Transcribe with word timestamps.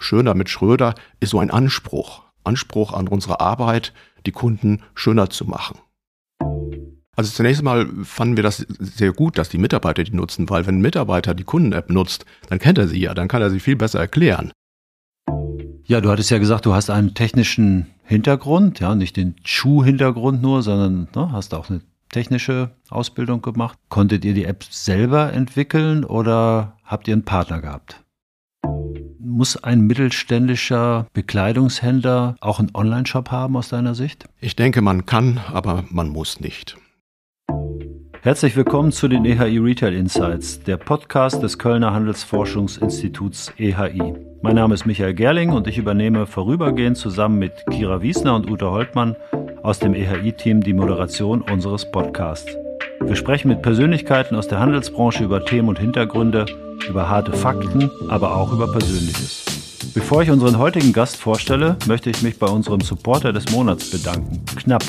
schöner 0.00 0.34
mit 0.34 0.48
Schröder 0.48 0.94
ist 1.20 1.30
so 1.30 1.38
ein 1.38 1.50
Anspruch. 1.50 2.22
Anspruch 2.42 2.92
an 2.92 3.08
unsere 3.08 3.40
Arbeit, 3.40 3.92
die 4.26 4.32
Kunden 4.32 4.82
schöner 4.94 5.30
zu 5.30 5.44
machen. 5.44 5.78
Also 7.16 7.32
zunächst 7.32 7.62
mal 7.62 7.86
fanden 8.02 8.36
wir 8.36 8.42
das 8.42 8.66
sehr 8.78 9.12
gut, 9.12 9.36
dass 9.36 9.50
die 9.50 9.58
Mitarbeiter 9.58 10.04
die 10.04 10.14
nutzen, 10.14 10.48
weil 10.48 10.66
wenn 10.66 10.78
ein 10.78 10.82
Mitarbeiter 10.82 11.34
die 11.34 11.44
Kunden-App 11.44 11.90
nutzt, 11.90 12.24
dann 12.48 12.58
kennt 12.58 12.78
er 12.78 12.88
sie 12.88 13.00
ja, 13.00 13.14
dann 13.14 13.28
kann 13.28 13.42
er 13.42 13.50
sie 13.50 13.60
viel 13.60 13.76
besser 13.76 14.00
erklären. 14.00 14.52
Ja, 15.84 16.00
du 16.00 16.08
hattest 16.08 16.30
ja 16.30 16.38
gesagt, 16.38 16.66
du 16.66 16.72
hast 16.72 16.88
einen 16.88 17.14
technischen 17.14 17.88
Hintergrund, 18.04 18.80
ja, 18.80 18.94
nicht 18.94 19.16
den 19.16 19.34
Schuh-Hintergrund 19.44 20.40
nur, 20.40 20.62
sondern 20.62 21.08
ne, 21.14 21.32
hast 21.32 21.52
auch 21.52 21.68
eine 21.68 21.80
technische 22.10 22.70
Ausbildung 22.88 23.42
gemacht. 23.42 23.78
Konntet 23.88 24.24
ihr 24.24 24.34
die 24.34 24.44
App 24.44 24.64
selber 24.64 25.32
entwickeln 25.32 26.04
oder 26.04 26.76
habt 26.84 27.08
ihr 27.08 27.14
einen 27.14 27.24
Partner 27.24 27.60
gehabt? 27.60 28.02
Muss 29.22 29.62
ein 29.62 29.82
mittelständischer 29.82 31.06
Bekleidungshändler 31.12 32.36
auch 32.40 32.58
einen 32.58 32.70
Online-Shop 32.72 33.30
haben 33.30 33.54
aus 33.54 33.68
deiner 33.68 33.94
Sicht? 33.94 34.24
Ich 34.40 34.56
denke, 34.56 34.80
man 34.80 35.04
kann, 35.04 35.38
aber 35.52 35.84
man 35.90 36.08
muss 36.08 36.40
nicht. 36.40 36.78
Herzlich 38.22 38.56
willkommen 38.56 38.92
zu 38.92 39.08
den 39.08 39.26
EHI 39.26 39.58
Retail 39.58 39.92
Insights, 39.92 40.60
der 40.60 40.78
Podcast 40.78 41.42
des 41.42 41.58
Kölner 41.58 41.92
Handelsforschungsinstituts 41.92 43.52
EHI. 43.58 44.14
Mein 44.40 44.54
Name 44.54 44.72
ist 44.72 44.86
Michael 44.86 45.12
Gerling 45.12 45.50
und 45.50 45.66
ich 45.66 45.76
übernehme 45.76 46.24
vorübergehend 46.24 46.96
zusammen 46.96 47.38
mit 47.38 47.52
Kira 47.70 48.00
Wiesner 48.00 48.34
und 48.34 48.50
Ute 48.50 48.70
Holtmann 48.70 49.16
aus 49.62 49.80
dem 49.80 49.92
EHI-Team 49.92 50.62
die 50.62 50.72
Moderation 50.72 51.42
unseres 51.42 51.90
Podcasts. 51.90 52.56
Wir 53.02 53.16
sprechen 53.16 53.48
mit 53.48 53.60
Persönlichkeiten 53.60 54.34
aus 54.34 54.48
der 54.48 54.60
Handelsbranche 54.60 55.24
über 55.24 55.44
Themen 55.44 55.68
und 55.68 55.78
Hintergründe, 55.78 56.46
über 56.88 57.08
harte 57.08 57.32
Fakten, 57.32 57.90
aber 58.08 58.36
auch 58.36 58.52
über 58.52 58.70
Persönliches. 58.70 59.44
Bevor 59.94 60.22
ich 60.22 60.30
unseren 60.30 60.58
heutigen 60.58 60.92
Gast 60.92 61.16
vorstelle, 61.16 61.76
möchte 61.86 62.10
ich 62.10 62.22
mich 62.22 62.38
bei 62.38 62.46
unserem 62.46 62.80
Supporter 62.80 63.32
des 63.32 63.50
Monats 63.50 63.90
bedanken, 63.90 64.44
Knapp. 64.56 64.84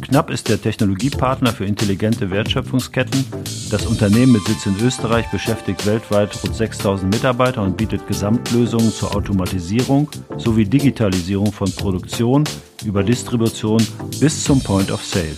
Knapp 0.00 0.30
ist 0.30 0.48
der 0.48 0.60
Technologiepartner 0.60 1.52
für 1.52 1.64
intelligente 1.64 2.30
Wertschöpfungsketten. 2.30 3.24
Das 3.70 3.86
Unternehmen 3.86 4.32
mit 4.32 4.44
Sitz 4.44 4.66
in 4.66 4.76
Österreich 4.84 5.30
beschäftigt 5.30 5.86
weltweit 5.86 6.30
rund 6.42 6.54
6000 6.54 7.10
Mitarbeiter 7.12 7.62
und 7.62 7.76
bietet 7.76 8.06
Gesamtlösungen 8.06 8.92
zur 8.92 9.16
Automatisierung 9.16 10.10
sowie 10.36 10.64
Digitalisierung 10.64 11.52
von 11.52 11.70
Produktion 11.72 12.44
über 12.84 13.02
Distribution 13.02 13.82
bis 14.20 14.44
zum 14.44 14.60
Point 14.60 14.90
of 14.90 15.04
Sale. 15.04 15.36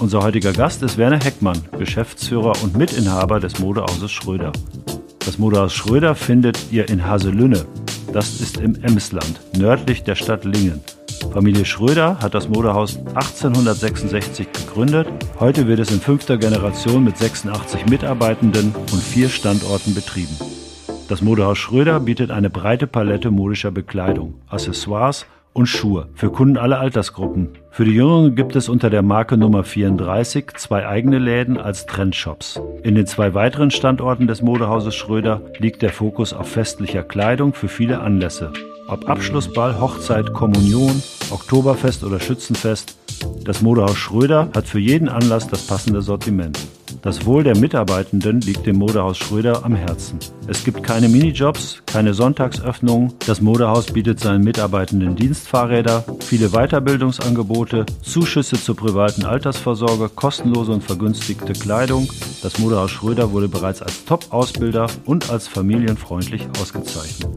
Unser 0.00 0.22
heutiger 0.22 0.52
Gast 0.52 0.82
ist 0.82 0.98
Werner 0.98 1.22
Heckmann, 1.22 1.62
Geschäftsführer 1.78 2.52
und 2.62 2.76
Mitinhaber 2.76 3.38
des 3.38 3.60
Modehauses 3.60 4.10
Schröder. 4.10 4.50
Das 5.24 5.38
Modehaus 5.38 5.72
Schröder 5.72 6.14
findet 6.14 6.72
ihr 6.72 6.88
in 6.88 7.06
Haselünne. 7.06 7.64
Das 8.12 8.40
ist 8.40 8.58
im 8.58 8.74
Emsland, 8.82 9.40
nördlich 9.56 10.02
der 10.02 10.16
Stadt 10.16 10.44
Lingen. 10.44 10.80
Familie 11.32 11.64
Schröder 11.64 12.18
hat 12.20 12.34
das 12.34 12.48
Modehaus 12.48 12.98
1866 13.14 14.48
gegründet. 14.52 15.06
Heute 15.38 15.68
wird 15.68 15.78
es 15.78 15.90
in 15.90 16.00
fünfter 16.00 16.38
Generation 16.38 17.04
mit 17.04 17.16
86 17.16 17.86
Mitarbeitenden 17.86 18.74
und 18.74 19.02
vier 19.02 19.28
Standorten 19.28 19.94
betrieben. 19.94 20.36
Das 21.08 21.22
Modehaus 21.22 21.58
Schröder 21.58 22.00
bietet 22.00 22.30
eine 22.30 22.50
breite 22.50 22.86
Palette 22.86 23.30
modischer 23.30 23.70
Bekleidung, 23.70 24.34
Accessoires 24.48 25.26
und 25.54 25.66
Schuhe 25.66 26.08
für 26.14 26.30
Kunden 26.30 26.58
aller 26.58 26.78
Altersgruppen. 26.78 27.50
Für 27.70 27.84
die 27.84 27.92
Jüngeren 27.92 28.34
gibt 28.34 28.54
es 28.56 28.68
unter 28.68 28.90
der 28.90 29.02
Marke 29.02 29.38
Nummer 29.38 29.64
34 29.64 30.54
zwei 30.56 30.86
eigene 30.86 31.18
Läden 31.18 31.56
als 31.56 31.86
Trendshops. 31.86 32.60
In 32.82 32.94
den 32.94 33.06
zwei 33.06 33.32
weiteren 33.32 33.70
Standorten 33.70 34.26
des 34.26 34.42
Modehauses 34.42 34.94
Schröder 34.94 35.40
liegt 35.58 35.80
der 35.80 35.90
Fokus 35.90 36.34
auf 36.34 36.48
festlicher 36.48 37.02
Kleidung 37.02 37.54
für 37.54 37.68
viele 37.68 38.00
Anlässe. 38.00 38.52
Ob 38.86 39.08
Abschlussball, 39.08 39.80
Hochzeit, 39.80 40.34
Kommunion, 40.34 41.02
Oktoberfest 41.30 42.04
oder 42.04 42.20
Schützenfest, 42.20 42.98
das 43.44 43.62
Modehaus 43.62 43.96
Schröder 43.96 44.50
hat 44.54 44.66
für 44.66 44.78
jeden 44.78 45.08
Anlass 45.08 45.48
das 45.48 45.66
passende 45.66 46.02
Sortiment. 46.02 46.58
Das 47.04 47.26
Wohl 47.26 47.44
der 47.44 47.54
Mitarbeitenden 47.54 48.40
liegt 48.40 48.64
dem 48.64 48.76
Modehaus 48.76 49.18
Schröder 49.18 49.62
am 49.62 49.74
Herzen. 49.74 50.18
Es 50.46 50.64
gibt 50.64 50.82
keine 50.82 51.10
Minijobs, 51.10 51.82
keine 51.84 52.14
Sonntagsöffnungen. 52.14 53.12
Das 53.26 53.42
Modehaus 53.42 53.92
bietet 53.92 54.20
seinen 54.20 54.42
Mitarbeitenden 54.42 55.14
Dienstfahrräder, 55.14 56.02
viele 56.20 56.48
Weiterbildungsangebote, 56.48 57.84
Zuschüsse 58.00 58.56
zur 58.56 58.76
privaten 58.76 59.26
Altersvorsorge, 59.26 60.08
kostenlose 60.08 60.72
und 60.72 60.82
vergünstigte 60.82 61.52
Kleidung. 61.52 62.08
Das 62.42 62.58
Modehaus 62.58 62.92
Schröder 62.92 63.32
wurde 63.32 63.48
bereits 63.48 63.82
als 63.82 64.06
Top-Ausbilder 64.06 64.86
und 65.04 65.28
als 65.28 65.46
familienfreundlich 65.46 66.48
ausgezeichnet. 66.58 67.28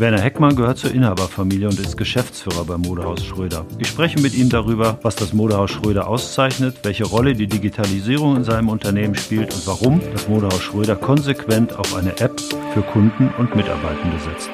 Werner 0.00 0.22
Heckmann 0.22 0.56
gehört 0.56 0.78
zur 0.78 0.94
Inhaberfamilie 0.94 1.68
und 1.68 1.78
ist 1.78 1.98
Geschäftsführer 1.98 2.64
beim 2.64 2.80
Modehaus 2.80 3.22
Schröder. 3.22 3.66
Ich 3.78 3.88
spreche 3.88 4.18
mit 4.18 4.34
ihm 4.34 4.48
darüber, 4.48 4.98
was 5.02 5.14
das 5.14 5.34
Modehaus 5.34 5.72
Schröder 5.72 6.08
auszeichnet, 6.08 6.78
welche 6.84 7.04
Rolle 7.04 7.34
die 7.34 7.46
Digitalisierung 7.46 8.36
in 8.36 8.44
seinem 8.44 8.70
Unternehmen 8.70 9.14
spielt 9.14 9.52
und 9.52 9.66
warum 9.66 10.00
das 10.12 10.26
Modehaus 10.26 10.62
Schröder 10.62 10.96
konsequent 10.96 11.78
auf 11.78 11.94
eine 11.94 12.18
App 12.18 12.40
für 12.72 12.80
Kunden 12.80 13.28
und 13.36 13.54
Mitarbeitende 13.54 14.18
setzt. 14.20 14.48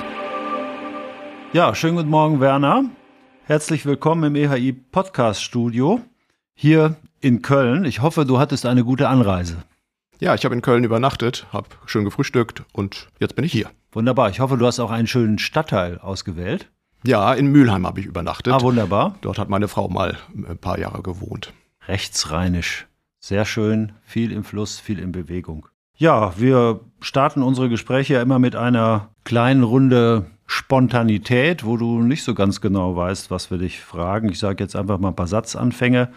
Ja, 1.52 1.76
schönen 1.76 1.94
guten 1.94 2.10
Morgen, 2.10 2.40
Werner. 2.40 2.86
Herzlich 3.44 3.86
willkommen 3.86 4.24
im 4.24 4.34
EHI 4.34 4.72
Podcast 4.72 5.44
Studio 5.44 6.00
hier 6.54 6.96
in 7.20 7.42
Köln. 7.42 7.84
Ich 7.84 8.02
hoffe, 8.02 8.24
du 8.24 8.40
hattest 8.40 8.66
eine 8.66 8.82
gute 8.82 9.08
Anreise. 9.08 9.58
Ja, 10.18 10.34
ich 10.34 10.44
habe 10.44 10.56
in 10.56 10.62
Köln 10.62 10.82
übernachtet, 10.82 11.46
habe 11.52 11.68
schön 11.84 12.04
gefrühstückt 12.04 12.64
und 12.72 13.06
jetzt 13.20 13.36
bin 13.36 13.44
ich 13.44 13.52
hier. 13.52 13.70
Wunderbar. 13.96 14.28
Ich 14.28 14.40
hoffe, 14.40 14.58
du 14.58 14.66
hast 14.66 14.78
auch 14.78 14.90
einen 14.90 15.06
schönen 15.06 15.38
Stadtteil 15.38 15.98
ausgewählt. 15.98 16.70
Ja, 17.06 17.32
in 17.32 17.46
Mülheim 17.46 17.86
habe 17.86 18.00
ich 18.00 18.04
übernachtet. 18.04 18.52
Ah, 18.52 18.60
wunderbar. 18.60 19.14
Dort 19.22 19.38
hat 19.38 19.48
meine 19.48 19.68
Frau 19.68 19.88
mal 19.88 20.18
ein 20.36 20.58
paar 20.58 20.78
Jahre 20.78 21.02
gewohnt. 21.02 21.54
Rechtsrheinisch. 21.88 22.88
Sehr 23.20 23.46
schön, 23.46 23.92
viel 24.02 24.32
im 24.32 24.44
Fluss, 24.44 24.78
viel 24.78 24.98
in 24.98 25.12
Bewegung. 25.12 25.66
Ja, 25.96 26.38
wir 26.38 26.80
starten 27.00 27.42
unsere 27.42 27.70
Gespräche 27.70 28.12
ja 28.12 28.20
immer 28.20 28.38
mit 28.38 28.54
einer 28.54 29.14
kleinen 29.24 29.62
Runde 29.62 30.26
Spontanität, 30.44 31.64
wo 31.64 31.78
du 31.78 32.02
nicht 32.02 32.22
so 32.22 32.34
ganz 32.34 32.60
genau 32.60 32.96
weißt, 32.96 33.30
was 33.30 33.50
wir 33.50 33.56
dich 33.56 33.80
fragen. 33.80 34.28
Ich 34.28 34.38
sage 34.38 34.62
jetzt 34.62 34.76
einfach 34.76 34.98
mal 34.98 35.08
ein 35.08 35.16
paar 35.16 35.26
Satzanfänge, 35.26 36.10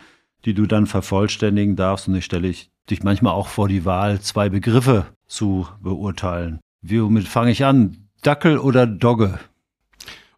die 0.43 0.53
du 0.53 0.65
dann 0.65 0.85
vervollständigen 0.85 1.77
darfst 1.77 2.09
und 2.09 2.15
ich 2.15 2.25
stelle 2.25 2.51
dich 2.89 3.03
manchmal 3.03 3.31
auch 3.31 3.47
vor 3.47 3.69
die 3.69 3.85
Wahl, 3.85 4.19
zwei 4.19 4.49
Begriffe 4.49 5.05
zu 5.27 5.65
beurteilen. 5.79 6.59
Womit 6.81 7.27
fange 7.27 7.51
ich 7.51 7.65
an? 7.65 8.09
Dackel 8.21 8.57
oder 8.57 8.87
Dogge? 8.87 9.39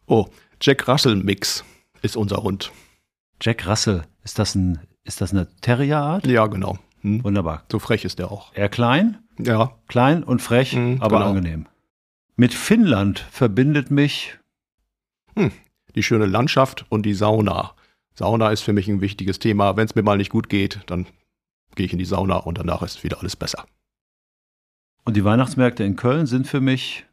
Oh, 0.06 0.26
Jack 0.60 0.88
Russell 0.88 1.16
Mix 1.16 1.64
ist 2.02 2.16
unser 2.16 2.42
Hund. 2.42 2.72
Jack 3.40 3.66
Russell, 3.66 4.02
ist 4.24 4.38
das, 4.38 4.54
ein, 4.54 4.80
ist 5.04 5.20
das 5.20 5.32
eine 5.32 5.48
Terrierart? 5.60 6.26
Ja, 6.26 6.46
genau. 6.46 6.78
Hm. 7.00 7.24
Wunderbar. 7.24 7.64
So 7.70 7.78
frech 7.78 8.04
ist 8.04 8.18
der 8.18 8.30
auch. 8.30 8.54
Eher 8.54 8.68
klein? 8.68 9.18
Ja. 9.38 9.76
Klein 9.88 10.22
und 10.22 10.40
frech, 10.40 10.72
hm, 10.72 10.98
aber 11.00 11.18
genau. 11.18 11.30
angenehm. 11.30 11.66
Mit 12.36 12.54
Finnland 12.54 13.20
verbindet 13.30 13.90
mich 13.90 14.38
hm, 15.34 15.52
die 15.94 16.02
schöne 16.02 16.26
Landschaft 16.26 16.86
und 16.88 17.04
die 17.04 17.14
Sauna. 17.14 17.74
Sauna 18.14 18.50
ist 18.50 18.62
für 18.62 18.72
mich 18.72 18.88
ein 18.88 19.00
wichtiges 19.00 19.38
Thema. 19.38 19.76
Wenn 19.76 19.86
es 19.86 19.94
mir 19.94 20.02
mal 20.02 20.18
nicht 20.18 20.30
gut 20.30 20.48
geht, 20.48 20.80
dann 20.86 21.06
gehe 21.74 21.86
ich 21.86 21.92
in 21.92 21.98
die 21.98 22.04
Sauna 22.04 22.36
und 22.36 22.58
danach 22.58 22.82
ist 22.82 23.02
wieder 23.04 23.20
alles 23.20 23.36
besser. 23.36 23.66
Und 25.04 25.16
die 25.16 25.24
Weihnachtsmärkte 25.24 25.82
in 25.82 25.96
Köln 25.96 26.26
sind 26.26 26.46
für 26.46 26.60
mich 26.60 27.04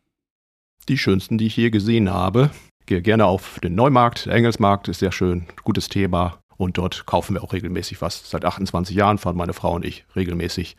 die 0.87 0.97
schönsten, 0.97 1.37
die 1.37 1.47
ich 1.47 1.57
je 1.57 1.71
gesehen 1.71 2.09
habe. 2.11 2.51
Ich 2.81 2.85
gehe 2.85 3.01
gerne 3.01 3.25
auf 3.25 3.59
den 3.63 3.75
Neumarkt, 3.75 4.27
der 4.27 4.33
Engelsmarkt 4.33 4.87
ist 4.87 4.99
sehr 4.99 5.11
schön, 5.11 5.47
gutes 5.63 5.89
Thema. 5.89 6.39
Und 6.57 6.77
dort 6.77 7.05
kaufen 7.05 7.35
wir 7.35 7.43
auch 7.43 7.53
regelmäßig 7.53 8.01
was. 8.01 8.29
Seit 8.29 8.45
28 8.45 8.95
Jahren 8.95 9.17
fahren 9.17 9.37
meine 9.37 9.53
Frau 9.53 9.73
und 9.73 9.85
ich 9.85 10.05
regelmäßig 10.15 10.75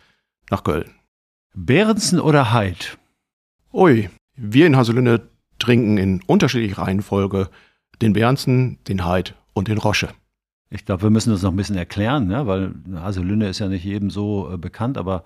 nach 0.51 0.63
Köln. 0.63 0.91
Behrensen 1.55 2.21
oder 2.21 2.53
Heid? 2.53 2.99
Ui, 3.73 4.09
wir 4.37 4.67
in 4.67 4.77
Haselünne 4.77 5.29
trinken 5.59 5.99
in 5.99 6.23
unterschiedlicher 6.27 6.79
Reihenfolge 6.79 7.49
den 8.03 8.13
Behrensen, 8.13 8.79
den 8.85 9.05
Heid 9.05 9.35
und 9.53 9.69
den 9.69 9.79
Rosche. 9.79 10.11
Ich 10.71 10.85
glaube, 10.85 11.03
wir 11.03 11.11
müssen 11.11 11.31
das 11.31 11.43
noch 11.43 11.51
ein 11.51 11.57
bisschen 11.57 11.77
erklären, 11.77 12.29
ne? 12.29 12.47
weil 12.47 12.75
Haselünne 12.95 13.49
ist 13.49 13.59
ja 13.59 13.69
nicht 13.69 13.85
jedem 13.85 14.11
so 14.11 14.53
äh, 14.53 14.57
bekannt, 14.57 14.97
aber 14.97 15.25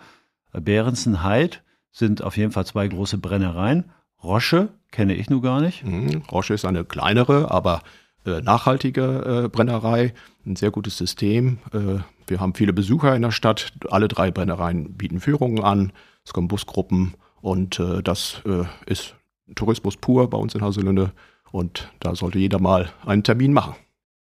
Behrensen, 0.53 1.23
Heid 1.23 1.63
sind 1.95 2.23
auf 2.23 2.37
jeden 2.37 2.53
Fall 2.53 2.67
zwei 2.67 2.87
große 2.89 3.19
Brennereien. 3.19 3.85
Rosche 4.23 4.71
kenne 4.91 5.15
ich 5.15 5.31
nur 5.31 5.41
gar 5.41 5.61
nicht. 5.61 5.85
Mhm. 5.85 6.23
Rosche 6.31 6.53
ist 6.53 6.65
eine 6.65 6.85
kleinere, 6.85 7.51
aber 7.51 7.83
äh, 8.27 8.41
nachhaltige 8.41 9.45
äh, 9.45 9.49
Brennerei. 9.49 10.13
Ein 10.45 10.57
sehr 10.57 10.71
gutes 10.71 10.99
System. 10.99 11.59
Äh, 11.73 12.01
wir 12.27 12.41
haben 12.41 12.55
viele 12.55 12.73
Besucher 12.73 13.15
in 13.15 13.23
der 13.23 13.31
Stadt. 13.31 13.73
Alle 13.91 14.09
drei 14.09 14.31
Brennereien 14.31 14.95
bieten 14.95 15.21
Führungen 15.21 15.63
an. 15.63 15.93
Es 16.25 16.33
kommen 16.33 16.49
Busgruppen 16.49 17.15
und 17.41 17.79
äh, 17.79 18.03
das 18.03 18.43
äh, 18.45 18.65
ist 18.87 19.15
Tourismus 19.55 19.97
pur 19.97 20.29
bei 20.29 20.39
uns 20.39 20.55
in 20.55 20.63
Haselünde. 20.63 21.13
Und 21.53 21.93
da 22.01 22.17
sollte 22.17 22.39
jeder 22.41 22.59
mal 22.59 22.91
einen 23.07 23.23
Termin 23.23 23.53
machen. 23.53 23.77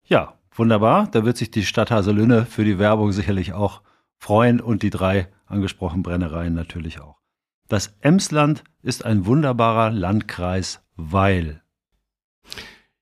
Ja, 0.05 0.33
wunderbar. 0.53 1.07
Da 1.11 1.23
wird 1.23 1.37
sich 1.37 1.51
die 1.51 1.63
Stadt 1.63 1.89
Haselünne 1.89 2.45
für 2.45 2.65
die 2.65 2.79
Werbung 2.79 3.13
sicherlich 3.13 3.53
auch 3.53 3.81
freuen 4.17 4.59
und 4.59 4.83
die 4.83 4.89
drei 4.89 5.29
angesprochenen 5.45 6.03
Brennereien 6.03 6.53
natürlich 6.53 6.99
auch. 6.99 7.24
Das 7.67 7.95
Emsland 8.01 8.63
ist 8.83 9.05
ein 9.05 9.25
wunderbarer 9.25 9.91
Landkreis 9.91 10.81
weil? 10.95 11.61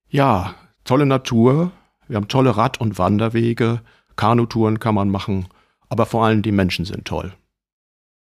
Ja, 0.10 0.56
tolle 0.84 1.06
Natur, 1.06 1.72
wir 2.08 2.18
haben 2.18 2.28
tolle 2.28 2.56
Rad- 2.56 2.80
und 2.80 2.98
Wanderwege, 2.98 3.82
Kanutouren 4.16 4.80
kann 4.80 4.96
man 4.96 5.10
machen, 5.10 5.48
aber 5.90 6.06
vor 6.06 6.26
allem 6.26 6.42
die 6.42 6.52
Menschen 6.52 6.86
sind 6.86 7.06
toll. 7.06 7.34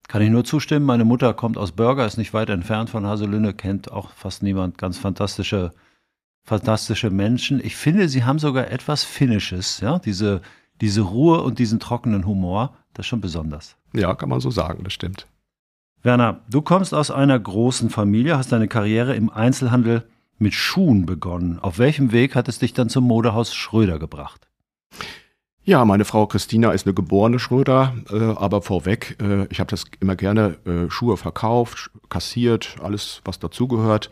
Kann 0.07 0.21
ich 0.21 0.29
nur 0.29 0.43
zustimmen. 0.43 0.85
Meine 0.85 1.05
Mutter 1.05 1.33
kommt 1.33 1.57
aus 1.57 1.71
Börger, 1.71 2.05
ist 2.05 2.17
nicht 2.17 2.33
weit 2.33 2.49
entfernt 2.49 2.89
von 2.89 3.05
Haselünne, 3.05 3.53
kennt 3.53 3.91
auch 3.91 4.11
fast 4.11 4.43
niemand. 4.43 4.77
Ganz 4.77 4.97
fantastische, 4.97 5.71
fantastische 6.43 7.09
Menschen. 7.09 7.63
Ich 7.63 7.77
finde, 7.77 8.09
sie 8.09 8.25
haben 8.25 8.39
sogar 8.39 8.69
etwas 8.71 9.05
Finnisches, 9.05 9.79
ja, 9.79 9.99
diese, 9.99 10.41
diese 10.81 11.01
Ruhe 11.01 11.41
und 11.41 11.59
diesen 11.59 11.79
trockenen 11.79 12.25
Humor. 12.25 12.75
Das 12.93 13.05
ist 13.05 13.07
schon 13.07 13.21
besonders. 13.21 13.77
Ja, 13.93 14.13
kann 14.15 14.27
man 14.27 14.41
so 14.41 14.51
sagen, 14.51 14.83
das 14.83 14.91
stimmt. 14.91 15.27
Werner, 16.03 16.41
du 16.49 16.61
kommst 16.61 16.93
aus 16.93 17.11
einer 17.11 17.39
großen 17.39 17.89
Familie, 17.89 18.37
hast 18.37 18.51
deine 18.51 18.67
Karriere 18.67 19.15
im 19.15 19.29
Einzelhandel 19.29 20.03
mit 20.39 20.53
Schuhen 20.53 21.05
begonnen. 21.05 21.59
Auf 21.59 21.77
welchem 21.77 22.11
Weg 22.11 22.35
hat 22.35 22.47
es 22.47 22.57
dich 22.57 22.73
dann 22.73 22.89
zum 22.89 23.03
Modehaus 23.03 23.53
Schröder 23.53 23.99
gebracht? 23.99 24.47
Ja, 25.63 25.85
meine 25.85 26.05
Frau 26.05 26.25
Christina 26.25 26.71
ist 26.71 26.87
eine 26.87 26.95
geborene 26.95 27.37
Schröder, 27.37 27.93
äh, 28.09 28.19
aber 28.19 28.63
vorweg, 28.63 29.15
äh, 29.21 29.45
ich 29.51 29.59
habe 29.59 29.69
das 29.69 29.85
immer 29.99 30.15
gerne 30.15 30.57
äh, 30.65 30.89
Schuhe 30.89 31.17
verkauft, 31.17 31.91
kassiert, 32.09 32.77
alles 32.81 33.21
was 33.25 33.37
dazugehört. 33.37 34.09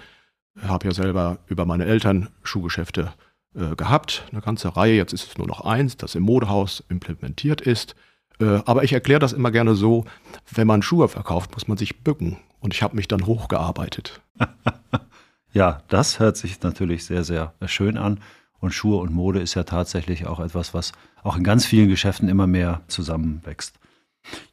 Habe 0.62 0.88
ja 0.88 0.94
selber 0.94 1.40
über 1.48 1.66
meine 1.66 1.86
Eltern 1.86 2.30
Schuhgeschäfte 2.44 3.14
äh, 3.56 3.76
gehabt, 3.76 4.26
eine 4.32 4.42
ganze 4.42 4.76
Reihe. 4.76 4.94
Jetzt 4.94 5.14
ist 5.14 5.28
es 5.28 5.38
nur 5.40 5.48
noch 5.48 5.62
eins, 5.62 5.98
das 5.98 6.14
im 6.14 6.22
Modehaus 6.22 6.84
implementiert 6.88 7.62
ist. 7.62 7.96
Äh, 8.40 8.62
aber 8.66 8.84
ich 8.84 8.94
erkläre 8.94 9.20
das 9.20 9.34
immer 9.34 9.52
gerne 9.52 9.76
so, 9.76 10.06
wenn 10.52 10.68
man 10.68 10.82
Schuhe 10.82 11.08
verkauft, 11.08 11.52
muss 11.54 11.68
man 11.68 11.78
sich 11.78 12.04
bücken. 12.04 12.38
Und 12.60 12.74
ich 12.74 12.84
habe 12.84 12.96
mich 12.96 13.08
dann 13.08 13.26
hochgearbeitet. 13.26 14.22
ja, 15.54 15.82
das 15.88 16.20
hört 16.20 16.38
sich 16.38 16.62
natürlich 16.62 17.06
sehr, 17.06 17.24
sehr 17.24 17.54
schön 17.66 17.98
an. 17.98 18.20
Und 18.60 18.74
Schuhe 18.74 18.98
und 18.98 19.14
Mode 19.14 19.40
ist 19.40 19.54
ja 19.54 19.64
tatsächlich 19.64 20.28
auch 20.28 20.40
etwas, 20.40 20.74
was 20.74 20.92
auch 21.24 21.38
in 21.38 21.44
ganz 21.44 21.66
vielen 21.66 21.88
Geschäften 21.88 22.28
immer 22.28 22.48
mehr 22.48 22.82
zusammenwächst. 22.88 23.80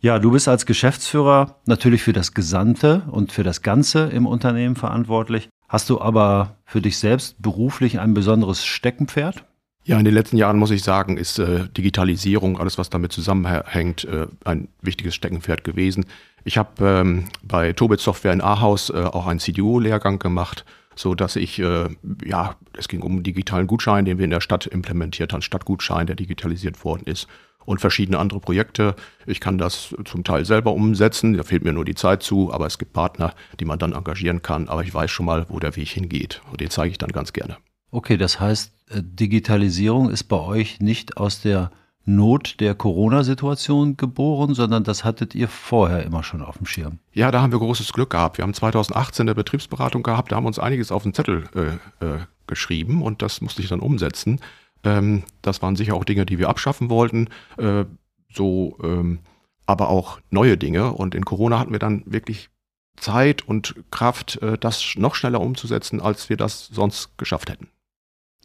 Ja, 0.01 0.19
du 0.21 0.31
bist 0.31 0.49
als 0.49 0.65
Geschäftsführer 0.65 1.57
natürlich 1.67 2.03
für 2.03 2.13
das 2.13 2.33
Gesamte 2.33 3.03
und 3.11 3.33
für 3.33 3.43
das 3.43 3.63
Ganze 3.63 4.05
im 4.05 4.27
Unternehmen 4.27 4.77
verantwortlich. 4.77 5.49
Hast 5.69 5.91
du 5.91 6.01
aber 6.01 6.57
für 6.65 6.81
dich 6.81 6.99
selbst 6.99 7.43
beruflich 7.43 7.99
ein 7.99 8.15
besonderes 8.15 8.65
Steckenpferd? 8.65 9.45
Ja, 9.87 9.99
in 9.99 10.05
den 10.05 10.15
letzten 10.15 10.37
Jahren 10.37 10.59
muss 10.59 10.73
ich 10.73 10.83
sagen, 10.83 11.17
ist 11.17 11.39
äh, 11.39 11.69
Digitalisierung, 11.69 12.59
alles 12.59 12.77
was 12.77 12.91
damit 12.91 13.13
zusammenhängt, 13.13 14.05
äh, 14.05 14.27
ein 14.45 14.67
wichtiges 14.83 15.15
Steckenpferd 15.15 15.63
gewesen. 15.63 16.07
Ich 16.43 16.59
habe 16.59 16.71
ähm, 16.85 17.27
bei 17.45 17.73
Tobit 17.73 18.01
Software 18.01 18.33
in 18.33 18.41
Ahaus 18.41 18.91
äh, 18.91 18.95
auch 18.95 19.29
einen 19.29 19.39
CDO-Lehrgang 19.39 20.19
gemacht 20.19 20.65
so 20.97 21.15
dass 21.15 21.37
ich, 21.37 21.59
äh, 21.59 21.89
ja, 22.25 22.57
es 22.77 22.89
ging 22.89 23.03
um 23.03 23.13
einen 23.13 23.23
digitalen 23.23 23.67
Gutschein, 23.67 24.07
den 24.07 24.19
wir 24.19 24.25
in 24.25 24.31
der 24.31 24.41
Stadt 24.41 24.67
implementiert 24.67 25.33
haben, 25.33 25.43
Stadtgutschein, 25.43 26.07
der 26.07 26.17
digitalisiert 26.17 26.83
worden 26.85 27.03
ist 27.05 27.29
und 27.65 27.81
verschiedene 27.81 28.19
andere 28.19 28.41
Projekte. 28.41 28.97
Ich 29.27 29.41
kann 29.41 29.59
das 29.59 29.95
zum 30.05 30.25
Teil 30.25 30.45
selber 30.45 30.73
umsetzen, 30.73 31.35
da 31.35 31.43
fehlt 31.43 31.65
mir 31.65 31.73
nur 31.73 31.85
die 31.85 31.95
Zeit 31.95 32.23
zu, 32.23 32.53
aber 32.53 32.67
es 32.67 32.79
gibt 32.79 32.93
Partner, 32.95 33.35
die 33.61 33.67
man 33.67 33.79
dann 33.79 33.93
engagieren 33.93 34.43
kann, 34.43 34.69
aber 34.69 34.83
ich 34.83 34.93
weiß 34.93 35.11
schon 35.11 35.27
mal, 35.27 35.47
wo 35.49 35.61
der 35.61 35.77
Weg 35.77 35.89
hingeht 35.89 36.41
und 36.51 36.61
den 36.61 36.71
zeige 36.71 36.91
ich 36.91 36.99
dann 36.99 37.13
ganz 37.13 37.33
gerne. 37.33 37.59
Okay, 37.91 38.17
das 38.17 38.41
heißt, 38.41 38.73
äh, 38.91 39.03
Digitalisierung 39.03 40.11
ist 40.11 40.25
bei 40.25 40.39
euch 40.39 40.81
nicht 40.81 41.17
aus 41.17 41.41
der 41.41 41.71
Not 42.09 42.61
der 42.61 42.77
Corona-Situation 42.77 43.97
geboren, 43.97 44.55
sondern 44.55 44.85
das 44.85 45.05
hattet 45.05 45.35
ihr 45.35 45.49
vorher 45.49 46.05
immer 46.05 46.23
schon 46.23 46.41
auf 46.41 46.57
dem 46.57 46.67
Schirm. 46.67 47.01
Ja, 47.13 47.33
da 47.33 47.43
haben 47.43 47.51
wir 47.51 47.59
großes 47.59 47.93
Glück 47.93 48.11
gehabt. 48.11 48.39
Wir 48.39 48.45
haben 48.45 48.55
2018 48.55 49.25
eine 49.25 49.35
Betriebsberatung 49.35 50.05
gehabt, 50.05 50.31
da 50.31 50.37
haben 50.37 50.47
uns 50.47 50.61
einiges 50.61 50.93
auf 50.93 51.03
den 51.03 51.15
Zettel 51.15 51.49
äh, 51.55 52.05
äh, 52.07 52.19
geschrieben 52.47 53.03
und 53.03 53.23
das 53.23 53.41
musste 53.41 53.61
ich 53.61 53.69
dann 53.69 53.81
umsetzen. 53.81 54.41
Ähm, 54.85 55.25
das 55.43 55.63
waren 55.63 55.75
sicher 55.75 55.95
auch 55.95 56.05
Dinge, 56.05 56.27
die 56.27 56.39
wir 56.39 56.49
abschaffen 56.49 56.91
wollten, 56.91 57.29
äh, 57.59 57.85
so, 58.33 58.79
ähm, 58.85 59.19
aber 59.67 59.89
auch 59.89 60.21
neue 60.31 60.57
Dinge. 60.57 60.93
Und 60.93 61.17
in 61.17 61.25
Corona 61.25 61.59
hatten 61.59 61.73
wir 61.73 61.81
dann 61.81 62.05
wirklich 62.07 62.51
Zeit 62.97 63.43
und 63.43 63.75
Kraft, 63.91 64.41
äh, 64.43 64.57
das 64.57 64.95
noch 64.97 65.17
schneller 65.17 65.41
umzusetzen, 65.41 66.01
als 66.01 66.29
wir 66.29 66.37
das 66.37 66.69
sonst 66.69 67.19
geschafft 67.19 67.51
hätten. 67.51 67.69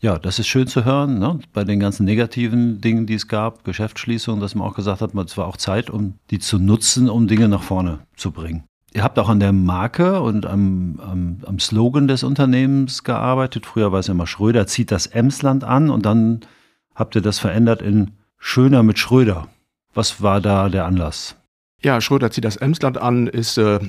Ja, 0.01 0.17
das 0.17 0.39
ist 0.39 0.47
schön 0.47 0.65
zu 0.65 0.83
hören, 0.83 1.19
ne? 1.19 1.39
bei 1.53 1.63
den 1.63 1.79
ganzen 1.79 2.05
negativen 2.05 2.81
Dingen, 2.81 3.05
die 3.05 3.13
es 3.13 3.27
gab, 3.27 3.63
Geschäftsschließungen, 3.63 4.41
dass 4.41 4.55
man 4.55 4.67
auch 4.67 4.73
gesagt 4.73 4.99
hat, 5.01 5.13
es 5.13 5.37
war 5.37 5.45
auch 5.45 5.57
Zeit, 5.57 5.91
um 5.91 6.15
die 6.31 6.39
zu 6.39 6.57
nutzen, 6.57 7.07
um 7.07 7.27
Dinge 7.27 7.47
nach 7.47 7.61
vorne 7.61 7.99
zu 8.15 8.31
bringen. 8.31 8.63
Ihr 8.93 9.03
habt 9.03 9.19
auch 9.19 9.29
an 9.29 9.39
der 9.39 9.53
Marke 9.53 10.21
und 10.21 10.47
am, 10.47 10.99
am, 10.99 11.37
am 11.45 11.59
Slogan 11.59 12.07
des 12.07 12.23
Unternehmens 12.23 13.03
gearbeitet. 13.03 13.67
Früher 13.67 13.91
war 13.91 13.99
es 13.99 14.09
immer 14.09 14.25
Schröder 14.25 14.65
zieht 14.65 14.89
das 14.91 15.05
Emsland 15.05 15.63
an 15.63 15.91
und 15.91 16.03
dann 16.03 16.41
habt 16.95 17.15
ihr 17.15 17.21
das 17.21 17.37
verändert 17.37 17.83
in 17.83 18.11
Schöner 18.39 18.81
mit 18.81 18.97
Schröder. 18.97 19.49
Was 19.93 20.23
war 20.23 20.41
da 20.41 20.69
der 20.69 20.85
Anlass? 20.85 21.37
Ja, 21.83 22.01
Schröder 22.01 22.31
zieht 22.31 22.43
das 22.43 22.57
Emsland 22.57 22.97
an, 22.97 23.27
ist 23.27 23.59
äh, 23.59 23.79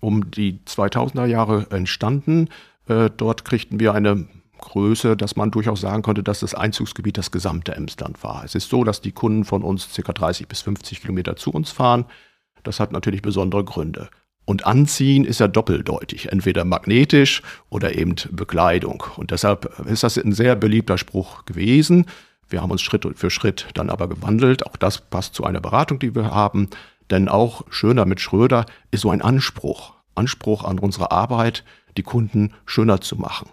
um 0.00 0.30
die 0.32 0.58
2000er 0.66 1.26
Jahre 1.26 1.68
entstanden. 1.70 2.48
Äh, 2.88 3.10
dort 3.16 3.44
kriegten 3.44 3.78
wir 3.78 3.94
eine 3.94 4.26
Größe, 4.62 5.16
dass 5.16 5.36
man 5.36 5.50
durchaus 5.50 5.82
sagen 5.82 6.02
konnte, 6.02 6.22
dass 6.22 6.40
das 6.40 6.54
Einzugsgebiet 6.54 7.18
das 7.18 7.30
gesamte 7.30 7.74
Emsland 7.74 8.22
war. 8.24 8.42
Es 8.44 8.54
ist 8.54 8.70
so, 8.70 8.84
dass 8.84 9.02
die 9.02 9.12
Kunden 9.12 9.44
von 9.44 9.62
uns 9.62 9.88
ca. 9.94 10.12
30 10.12 10.48
bis 10.48 10.62
50 10.62 11.02
Kilometer 11.02 11.36
zu 11.36 11.50
uns 11.50 11.70
fahren. 11.70 12.06
Das 12.62 12.80
hat 12.80 12.92
natürlich 12.92 13.20
besondere 13.20 13.64
Gründe. 13.64 14.08
Und 14.44 14.66
anziehen 14.66 15.24
ist 15.24 15.40
ja 15.40 15.48
doppeldeutig, 15.48 16.32
entweder 16.32 16.64
magnetisch 16.64 17.42
oder 17.68 17.94
eben 17.96 18.16
Bekleidung. 18.30 19.04
Und 19.16 19.30
deshalb 19.30 19.78
ist 19.86 20.02
das 20.02 20.16
ein 20.16 20.32
sehr 20.32 20.56
beliebter 20.56 20.98
Spruch 20.98 21.44
gewesen. 21.44 22.06
Wir 22.48 22.62
haben 22.62 22.70
uns 22.70 22.82
Schritt 22.82 23.06
für 23.16 23.30
Schritt 23.30 23.66
dann 23.74 23.90
aber 23.90 24.08
gewandelt. 24.08 24.66
Auch 24.66 24.76
das 24.76 25.00
passt 25.00 25.34
zu 25.34 25.44
einer 25.44 25.60
Beratung, 25.60 25.98
die 25.98 26.14
wir 26.14 26.30
haben. 26.32 26.68
Denn 27.10 27.28
auch 27.28 27.62
schöner 27.70 28.04
mit 28.04 28.20
Schröder 28.20 28.66
ist 28.90 29.02
so 29.02 29.10
ein 29.10 29.22
Anspruch. 29.22 29.94
Anspruch 30.14 30.64
an 30.64 30.78
unsere 30.78 31.10
Arbeit, 31.10 31.64
die 31.96 32.02
Kunden 32.02 32.52
schöner 32.66 33.00
zu 33.00 33.16
machen 33.16 33.48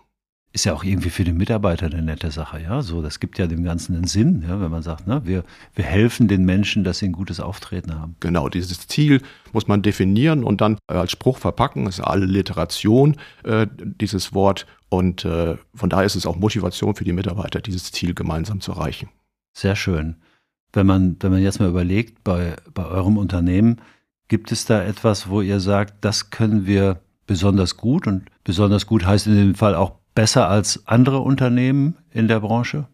ist 0.52 0.66
ja 0.66 0.74
auch 0.74 0.84
irgendwie 0.84 1.12
für 1.12 1.24
den 1.24 1.38
Mitarbeiter 1.38 1.86
eine 1.86 2.02
nette 2.02 2.32
Sache, 2.32 2.60
ja. 2.60 2.82
So, 2.82 3.02
das 3.02 3.20
gibt 3.20 3.38
ja 3.38 3.46
dem 3.46 3.64
Ganzen 3.64 3.96
einen 3.96 4.08
Sinn, 4.08 4.44
ja, 4.48 4.60
wenn 4.60 4.72
man 4.72 4.82
sagt, 4.82 5.06
ne, 5.06 5.22
wir, 5.24 5.44
wir 5.76 5.86
helfen 5.86 6.28
den 6.28 6.44
Menschen, 6.44 6.84
dass 6.84 7.00
sie 7.00 7.06
ein 7.06 7.12
gutes 7.12 7.40
Auftreten 7.40 7.94
haben. 7.94 8.16
Genau, 8.20 8.50
dieses 8.50 8.88
Ziel 8.88 9.22
muss 9.54 9.68
man 9.68 9.84
definieren 9.84 10.44
und 10.44 10.62
dann 10.62 10.78
als 10.88 11.12
Spruch 11.12 11.38
verpacken. 11.38 11.86
Das 11.86 12.00
ist 12.00 12.04
alle 12.04 12.26
Literation, 12.26 13.18
äh, 13.44 13.68
dieses 13.78 14.34
Wort. 14.34 14.66
Und 14.90 15.24
äh, 15.24 15.58
von 15.76 15.90
daher 15.90 16.06
ist 16.06 16.16
es 16.16 16.26
auch 16.26 16.36
Motivation 16.36 16.96
für 16.96 17.04
die 17.04 17.14
Mitarbeiter, 17.14 17.62
dieses 17.62 17.92
Ziel 17.92 18.16
gemeinsam 18.16 18.60
zu 18.60 18.72
erreichen. 18.72 19.10
Sehr 19.56 19.76
schön. 19.76 20.16
Wenn 20.74 20.88
man, 20.88 21.18
wenn 21.20 21.32
man 21.32 21.44
jetzt 21.44 21.60
mal 21.60 21.70
überlegt, 21.70 22.24
bei, 22.24 22.56
bei 22.74 22.86
eurem 22.86 23.18
Unternehmen, 23.18 23.82
gibt 24.30 24.52
es 24.52 24.66
da 24.66 24.84
etwas, 24.84 25.30
wo 25.30 25.42
ihr 25.42 25.60
sagt, 25.60 26.04
das 26.04 26.32
können 26.32 26.66
wir 26.66 27.02
besonders 27.28 27.78
gut 27.78 28.08
und 28.08 28.24
besonders 28.44 28.88
gut 28.88 29.06
heißt 29.06 29.28
in 29.28 29.36
dem 29.36 29.56
Fall 29.56 29.76
auch 29.76 29.99
besser 30.20 30.50
als 30.50 30.86
andere 30.86 31.20
Unternehmen 31.20 31.96
in 32.12 32.28
der 32.28 32.42
Branche? 32.42 32.88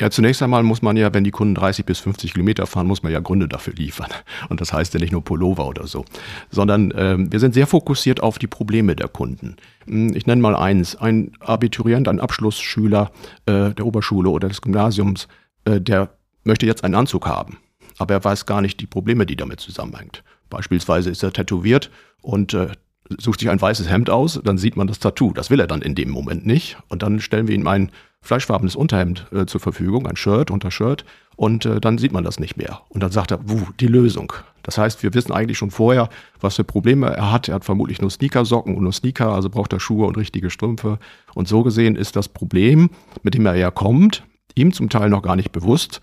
Ja, 0.00 0.08
zunächst 0.08 0.42
einmal 0.42 0.62
muss 0.62 0.80
man 0.80 0.96
ja, 0.96 1.12
wenn 1.12 1.22
die 1.22 1.30
Kunden 1.30 1.54
30 1.54 1.84
bis 1.84 1.98
50 1.98 2.32
Kilometer 2.32 2.66
fahren, 2.66 2.86
muss 2.86 3.02
man 3.02 3.12
ja 3.12 3.20
Gründe 3.20 3.48
dafür 3.48 3.74
liefern. 3.74 4.08
Und 4.48 4.62
das 4.62 4.72
heißt 4.72 4.94
ja 4.94 5.00
nicht 5.00 5.12
nur 5.12 5.22
Pullover 5.22 5.66
oder 5.68 5.86
so, 5.86 6.06
sondern 6.48 6.90
äh, 6.92 7.16
wir 7.18 7.38
sind 7.38 7.52
sehr 7.52 7.66
fokussiert 7.66 8.22
auf 8.22 8.38
die 8.38 8.46
Probleme 8.46 8.96
der 8.96 9.08
Kunden. 9.08 9.56
Hm, 9.86 10.16
ich 10.16 10.26
nenne 10.26 10.40
mal 10.40 10.56
eins. 10.56 10.96
Ein 10.96 11.32
Abiturient, 11.40 12.08
ein 12.08 12.18
Abschlussschüler 12.18 13.10
äh, 13.44 13.74
der 13.74 13.84
Oberschule 13.84 14.30
oder 14.30 14.48
des 14.48 14.62
Gymnasiums, 14.62 15.28
äh, 15.66 15.82
der 15.82 16.14
möchte 16.44 16.64
jetzt 16.64 16.82
einen 16.82 16.94
Anzug 16.94 17.26
haben. 17.26 17.58
Aber 17.98 18.14
er 18.14 18.24
weiß 18.24 18.46
gar 18.46 18.62
nicht 18.62 18.80
die 18.80 18.86
Probleme, 18.86 19.26
die 19.26 19.36
damit 19.36 19.60
zusammenhängt. 19.60 20.24
Beispielsweise 20.48 21.10
ist 21.10 21.22
er 21.22 21.34
tätowiert 21.34 21.90
und 22.22 22.54
äh, 22.54 22.68
sucht 23.18 23.40
sich 23.40 23.50
ein 23.50 23.60
weißes 23.60 23.90
Hemd 23.90 24.10
aus, 24.10 24.40
dann 24.42 24.58
sieht 24.58 24.76
man 24.76 24.86
das 24.86 24.98
Tattoo. 24.98 25.32
Das 25.32 25.50
will 25.50 25.60
er 25.60 25.66
dann 25.66 25.82
in 25.82 25.94
dem 25.94 26.10
Moment 26.10 26.46
nicht. 26.46 26.78
Und 26.88 27.02
dann 27.02 27.20
stellen 27.20 27.48
wir 27.48 27.54
ihm 27.54 27.66
ein 27.66 27.90
fleischfarbenes 28.22 28.76
Unterhemd 28.76 29.26
äh, 29.32 29.46
zur 29.46 29.60
Verfügung, 29.60 30.06
ein 30.06 30.16
Shirt, 30.16 30.50
Untershirt, 30.50 31.04
und 31.36 31.66
äh, 31.66 31.80
dann 31.80 31.98
sieht 31.98 32.12
man 32.12 32.24
das 32.24 32.40
nicht 32.40 32.56
mehr. 32.56 32.80
Und 32.88 33.02
dann 33.02 33.10
sagt 33.10 33.30
er, 33.30 33.48
wuh, 33.48 33.66
die 33.80 33.86
Lösung. 33.86 34.32
Das 34.62 34.78
heißt, 34.78 35.02
wir 35.02 35.12
wissen 35.12 35.32
eigentlich 35.32 35.58
schon 35.58 35.70
vorher, 35.70 36.08
was 36.40 36.56
für 36.56 36.64
Probleme 36.64 37.08
er 37.08 37.30
hat. 37.30 37.48
Er 37.48 37.56
hat 37.56 37.64
vermutlich 37.64 38.00
nur 38.00 38.10
Sneakersocken 38.10 38.74
und 38.74 38.82
nur 38.82 38.92
Sneaker, 38.92 39.32
also 39.32 39.50
braucht 39.50 39.72
er 39.74 39.80
Schuhe 39.80 40.06
und 40.06 40.16
richtige 40.16 40.48
Strümpfe. 40.48 40.98
Und 41.34 41.48
so 41.48 41.62
gesehen 41.62 41.96
ist 41.96 42.16
das 42.16 42.28
Problem, 42.28 42.88
mit 43.22 43.34
dem 43.34 43.44
er 43.44 43.56
ja 43.56 43.70
kommt, 43.70 44.24
ihm 44.54 44.72
zum 44.72 44.88
Teil 44.88 45.10
noch 45.10 45.22
gar 45.22 45.36
nicht 45.36 45.52
bewusst, 45.52 46.00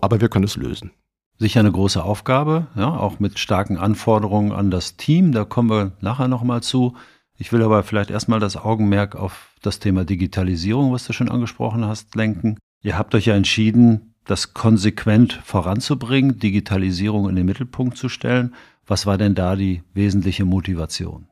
aber 0.00 0.20
wir 0.20 0.28
können 0.28 0.44
es 0.44 0.56
lösen. 0.56 0.92
Sicher 1.38 1.60
eine 1.60 1.70
große 1.70 2.02
Aufgabe, 2.02 2.66
ja, 2.74 2.88
auch 2.88 3.20
mit 3.20 3.38
starken 3.38 3.78
Anforderungen 3.78 4.50
an 4.50 4.72
das 4.72 4.96
Team. 4.96 5.30
Da 5.30 5.44
kommen 5.44 5.70
wir 5.70 5.92
nachher 6.00 6.26
nochmal 6.26 6.62
zu. 6.62 6.96
Ich 7.36 7.52
will 7.52 7.62
aber 7.62 7.84
vielleicht 7.84 8.10
erstmal 8.10 8.40
das 8.40 8.56
Augenmerk 8.56 9.14
auf 9.14 9.54
das 9.62 9.78
Thema 9.78 10.04
Digitalisierung, 10.04 10.92
was 10.92 11.06
du 11.06 11.12
schon 11.12 11.28
angesprochen 11.28 11.84
hast, 11.84 12.16
lenken. 12.16 12.58
Ihr 12.82 12.98
habt 12.98 13.14
euch 13.14 13.26
ja 13.26 13.36
entschieden, 13.36 14.14
das 14.24 14.52
konsequent 14.52 15.40
voranzubringen, 15.44 16.40
Digitalisierung 16.40 17.28
in 17.28 17.36
den 17.36 17.46
Mittelpunkt 17.46 17.96
zu 17.96 18.08
stellen. 18.08 18.54
Was 18.84 19.06
war 19.06 19.16
denn 19.16 19.36
da 19.36 19.54
die 19.54 19.82
wesentliche 19.94 20.44
Motivation? 20.44 21.28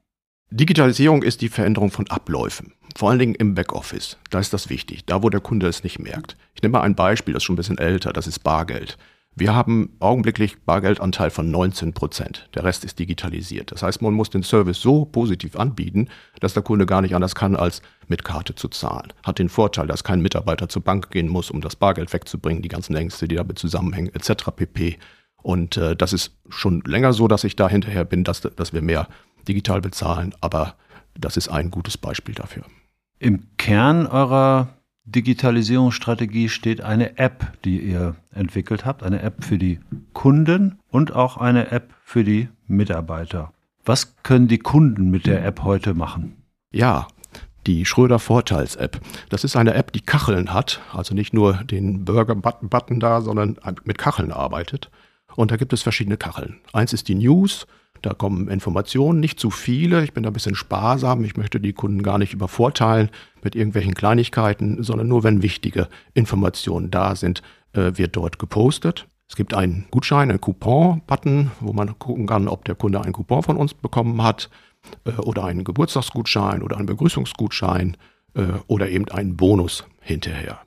Digitalisierung 0.50 1.24
ist 1.24 1.40
die 1.40 1.48
Veränderung 1.48 1.90
von 1.90 2.08
Abläufen, 2.08 2.74
vor 2.94 3.10
allen 3.10 3.18
Dingen 3.18 3.34
im 3.34 3.56
Backoffice. 3.56 4.18
Da 4.30 4.38
ist 4.38 4.52
das 4.52 4.70
wichtig, 4.70 5.04
da 5.04 5.24
wo 5.24 5.30
der 5.30 5.40
Kunde 5.40 5.66
es 5.66 5.82
nicht 5.82 5.98
merkt. 5.98 6.36
Ich 6.54 6.62
nehme 6.62 6.74
mal 6.74 6.82
ein 6.82 6.94
Beispiel, 6.94 7.34
das 7.34 7.42
ist 7.42 7.44
schon 7.44 7.54
ein 7.54 7.56
bisschen 7.56 7.78
älter, 7.78 8.12
das 8.12 8.28
ist 8.28 8.44
Bargeld. 8.44 8.96
Wir 9.38 9.54
haben 9.54 9.94
augenblicklich 10.00 10.62
Bargeldanteil 10.64 11.28
von 11.28 11.50
19 11.50 11.92
Prozent. 11.92 12.48
Der 12.54 12.64
Rest 12.64 12.86
ist 12.86 12.98
digitalisiert. 12.98 13.70
Das 13.70 13.82
heißt, 13.82 14.00
man 14.00 14.14
muss 14.14 14.30
den 14.30 14.42
Service 14.42 14.80
so 14.80 15.04
positiv 15.04 15.56
anbieten, 15.56 16.08
dass 16.40 16.54
der 16.54 16.62
Kunde 16.62 16.86
gar 16.86 17.02
nicht 17.02 17.14
anders 17.14 17.34
kann, 17.34 17.54
als 17.54 17.82
mit 18.08 18.24
Karte 18.24 18.54
zu 18.54 18.68
zahlen. 18.68 19.12
Hat 19.24 19.38
den 19.38 19.50
Vorteil, 19.50 19.88
dass 19.88 20.04
kein 20.04 20.22
Mitarbeiter 20.22 20.70
zur 20.70 20.80
Bank 20.80 21.10
gehen 21.10 21.28
muss, 21.28 21.50
um 21.50 21.60
das 21.60 21.76
Bargeld 21.76 22.14
wegzubringen, 22.14 22.62
die 22.62 22.70
ganzen 22.70 22.96
Ängste, 22.96 23.28
die 23.28 23.34
damit 23.34 23.58
zusammenhängen, 23.58 24.14
etc. 24.14 24.52
pp. 24.56 24.96
Und 25.42 25.76
äh, 25.76 25.94
das 25.94 26.14
ist 26.14 26.32
schon 26.48 26.80
länger 26.86 27.12
so, 27.12 27.28
dass 27.28 27.44
ich 27.44 27.56
da 27.56 27.68
hinterher 27.68 28.06
bin, 28.06 28.24
dass, 28.24 28.40
dass 28.40 28.72
wir 28.72 28.80
mehr 28.80 29.06
digital 29.46 29.82
bezahlen. 29.82 30.34
Aber 30.40 30.76
das 31.14 31.36
ist 31.36 31.48
ein 31.48 31.70
gutes 31.70 31.98
Beispiel 31.98 32.34
dafür. 32.34 32.64
Im 33.18 33.42
Kern 33.58 34.06
eurer 34.06 34.75
Digitalisierungsstrategie 35.06 36.48
steht 36.48 36.80
eine 36.80 37.16
App, 37.18 37.52
die 37.64 37.78
ihr 37.78 38.16
entwickelt 38.34 38.84
habt, 38.84 39.04
eine 39.04 39.22
App 39.22 39.44
für 39.44 39.56
die 39.56 39.78
Kunden 40.12 40.80
und 40.90 41.14
auch 41.14 41.36
eine 41.36 41.70
App 41.70 41.94
für 42.02 42.24
die 42.24 42.48
Mitarbeiter. 42.66 43.52
Was 43.84 44.16
können 44.24 44.48
die 44.48 44.58
Kunden 44.58 45.10
mit 45.10 45.26
der 45.26 45.44
App 45.44 45.62
heute 45.62 45.94
machen? 45.94 46.42
Ja, 46.72 47.06
die 47.68 47.84
Schröder 47.84 48.18
Vorteils-App. 48.18 49.00
Das 49.28 49.44
ist 49.44 49.54
eine 49.54 49.74
App, 49.74 49.92
die 49.92 50.00
Kacheln 50.00 50.52
hat, 50.52 50.80
also 50.92 51.14
nicht 51.14 51.32
nur 51.32 51.54
den 51.54 52.04
Burger-Button 52.04 52.98
da, 52.98 53.20
sondern 53.20 53.58
mit 53.84 53.98
Kacheln 53.98 54.32
arbeitet. 54.32 54.90
Und 55.36 55.52
da 55.52 55.56
gibt 55.56 55.72
es 55.72 55.82
verschiedene 55.82 56.16
Kacheln. 56.16 56.58
Eins 56.72 56.92
ist 56.92 57.06
die 57.06 57.14
News, 57.14 57.68
da 58.02 58.14
kommen 58.14 58.48
Informationen, 58.48 59.20
nicht 59.20 59.40
zu 59.40 59.50
viele. 59.50 60.04
Ich 60.04 60.12
bin 60.12 60.22
da 60.22 60.30
ein 60.30 60.32
bisschen 60.32 60.54
sparsam. 60.54 61.24
Ich 61.24 61.36
möchte 61.36 61.60
die 61.60 61.72
Kunden 61.72 62.02
gar 62.02 62.18
nicht 62.18 62.32
übervorteilen 62.32 63.10
mit 63.42 63.54
irgendwelchen 63.54 63.94
Kleinigkeiten, 63.94 64.82
sondern 64.82 65.08
nur 65.08 65.24
wenn 65.24 65.42
wichtige 65.42 65.88
Informationen 66.14 66.90
da 66.90 67.14
sind, 67.16 67.42
äh, 67.72 67.92
wird 67.94 68.16
dort 68.16 68.38
gepostet. 68.38 69.06
Es 69.28 69.36
gibt 69.36 69.54
einen 69.54 69.86
Gutschein, 69.90 70.30
einen 70.30 70.40
Coupon-Button, 70.40 71.50
wo 71.60 71.72
man 71.72 71.98
gucken 71.98 72.26
kann, 72.26 72.48
ob 72.48 72.64
der 72.64 72.76
Kunde 72.76 73.00
einen 73.00 73.12
Coupon 73.12 73.42
von 73.42 73.56
uns 73.56 73.74
bekommen 73.74 74.22
hat 74.22 74.50
äh, 75.04 75.12
oder 75.12 75.44
einen 75.44 75.64
Geburtstagsgutschein 75.64 76.62
oder 76.62 76.76
einen 76.76 76.86
Begrüßungsgutschein 76.86 77.96
äh, 78.34 78.44
oder 78.66 78.88
eben 78.88 79.08
einen 79.08 79.36
Bonus 79.36 79.84
hinterher. 80.00 80.60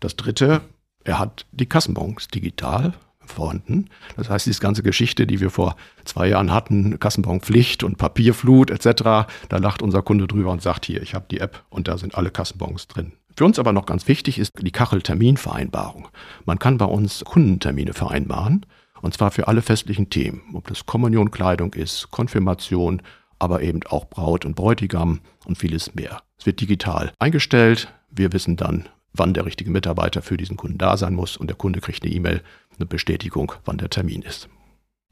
Das 0.00 0.16
dritte, 0.16 0.62
er 1.04 1.18
hat 1.18 1.46
die 1.52 1.66
Kassenbons 1.66 2.28
digital 2.28 2.94
vorhanden. 3.30 3.88
Das 4.16 4.30
heißt, 4.30 4.46
diese 4.46 4.60
ganze 4.60 4.82
Geschichte, 4.82 5.26
die 5.26 5.40
wir 5.40 5.50
vor 5.50 5.76
zwei 6.04 6.28
Jahren 6.28 6.52
hatten, 6.52 6.98
Kassenbonpflicht 6.98 7.82
und 7.82 7.98
Papierflut 7.98 8.70
etc., 8.70 9.02
da 9.48 9.56
lacht 9.58 9.82
unser 9.82 10.02
Kunde 10.02 10.26
drüber 10.26 10.50
und 10.50 10.62
sagt, 10.62 10.86
hier, 10.86 11.02
ich 11.02 11.14
habe 11.14 11.26
die 11.30 11.40
App 11.40 11.64
und 11.68 11.88
da 11.88 11.98
sind 11.98 12.14
alle 12.14 12.30
Kassenbons 12.30 12.88
drin. 12.88 13.12
Für 13.36 13.44
uns 13.44 13.58
aber 13.58 13.72
noch 13.72 13.84
ganz 13.84 14.08
wichtig 14.08 14.38
ist 14.38 14.52
die 14.58 14.72
Kachelterminvereinbarung. 14.72 16.08
Man 16.46 16.58
kann 16.58 16.78
bei 16.78 16.86
uns 16.86 17.22
Kundentermine 17.24 17.92
vereinbaren 17.92 18.64
und 19.02 19.12
zwar 19.12 19.30
für 19.30 19.46
alle 19.46 19.60
festlichen 19.60 20.08
Themen, 20.08 20.42
ob 20.54 20.68
das 20.68 20.86
Kommunionkleidung 20.86 21.74
ist, 21.74 22.10
Konfirmation, 22.10 23.02
aber 23.38 23.60
eben 23.62 23.80
auch 23.88 24.06
Braut 24.06 24.46
und 24.46 24.56
Bräutigam 24.56 25.20
und 25.44 25.58
vieles 25.58 25.94
mehr. 25.94 26.22
Es 26.38 26.46
wird 26.46 26.60
digital 26.60 27.12
eingestellt. 27.18 27.92
Wir 28.10 28.32
wissen 28.32 28.56
dann, 28.56 28.88
wann 29.12 29.34
der 29.34 29.44
richtige 29.44 29.70
Mitarbeiter 29.70 30.22
für 30.22 30.36
diesen 30.36 30.56
Kunden 30.56 30.78
da 30.78 30.96
sein 30.96 31.14
muss 31.14 31.36
und 31.36 31.48
der 31.48 31.56
Kunde 31.56 31.80
kriegt 31.80 32.04
eine 32.04 32.12
E-Mail, 32.12 32.42
eine 32.78 32.86
Bestätigung, 32.86 33.52
wann 33.64 33.78
der 33.78 33.90
Termin 33.90 34.22
ist. 34.22 34.48